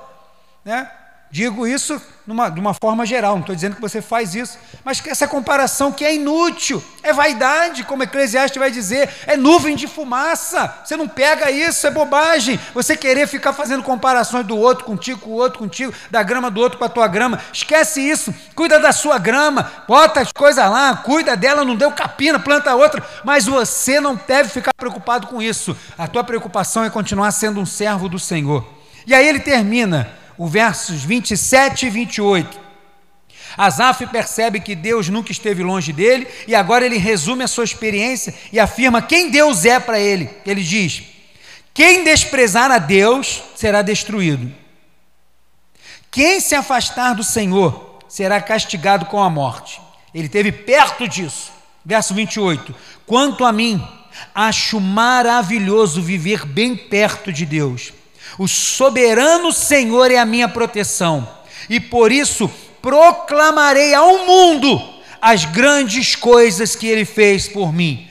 [0.64, 0.90] Né?
[1.30, 5.00] Digo isso numa, de uma forma geral, não estou dizendo que você faz isso, mas
[5.00, 9.86] que essa comparação que é inútil, é vaidade, como Eclesiastes vai dizer, é nuvem de
[9.86, 10.78] fumaça.
[10.84, 12.58] Você não pega isso, é bobagem.
[12.74, 16.60] Você querer ficar fazendo comparações do outro contigo, com o outro contigo, da grama do
[16.60, 18.34] outro com a tua grama, esquece isso.
[18.54, 23.04] Cuida da sua grama, bota as coisas lá, cuida dela, não deu capina, planta outra,
[23.24, 25.76] mas você não deve ficar preocupado com isso.
[25.96, 28.64] A tua preocupação é continuar sendo um servo do Senhor.
[29.06, 32.58] E aí ele termina o versos 27 e 28.
[33.58, 38.34] Asaf percebe que Deus nunca esteve longe dele e agora ele resume a sua experiência
[38.50, 40.30] e afirma quem Deus é para ele.
[40.46, 41.02] Ele diz:
[41.74, 44.50] Quem desprezar a Deus será destruído.
[46.10, 49.78] Quem se afastar do Senhor será castigado com a morte.
[50.14, 51.52] Ele teve perto disso.
[51.84, 52.74] Verso 28.
[53.04, 53.86] Quanto a mim,
[54.34, 57.92] acho maravilhoso viver bem perto de Deus.
[58.40, 61.28] O soberano Senhor é a minha proteção,
[61.68, 64.82] e por isso proclamarei ao mundo
[65.20, 68.08] as grandes coisas que ele fez por mim.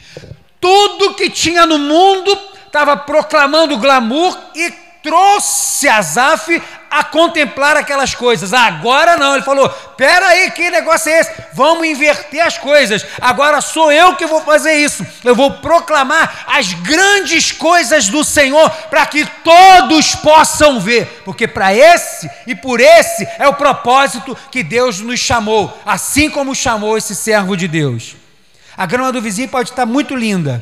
[0.62, 4.72] Tudo que tinha no mundo estava proclamando glamour e
[5.02, 8.54] trouxe Asaf a contemplar aquelas coisas.
[8.54, 11.32] Agora não, ele falou: Pera aí, que negócio é esse?
[11.54, 13.06] Vamos inverter as coisas.
[13.22, 15.06] Agora sou eu que vou fazer isso.
[15.24, 21.74] Eu vou proclamar as grandes coisas do Senhor para que todos possam ver, porque para
[21.74, 27.16] esse e por esse é o propósito que Deus nos chamou, assim como chamou esse
[27.16, 28.16] servo de Deus.
[28.76, 30.62] A grama do vizinho pode estar muito linda.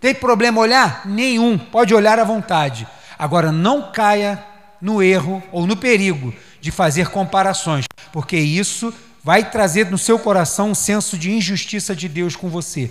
[0.00, 1.02] Tem problema olhar?
[1.04, 1.56] Nenhum.
[1.56, 2.86] Pode olhar à vontade.
[3.22, 4.44] Agora não caia
[4.80, 8.92] no erro ou no perigo de fazer comparações, porque isso
[9.22, 12.90] vai trazer no seu coração um senso de injustiça de Deus com você.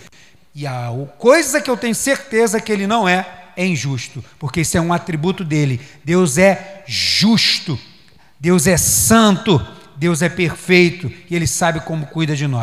[0.55, 3.27] E a coisa que eu tenho certeza que ele não é,
[3.57, 5.81] é injusto, porque isso é um atributo dele.
[6.01, 7.77] Deus é justo,
[8.39, 9.59] Deus é santo,
[9.97, 12.59] Deus é perfeito e ele sabe como cuida de nós.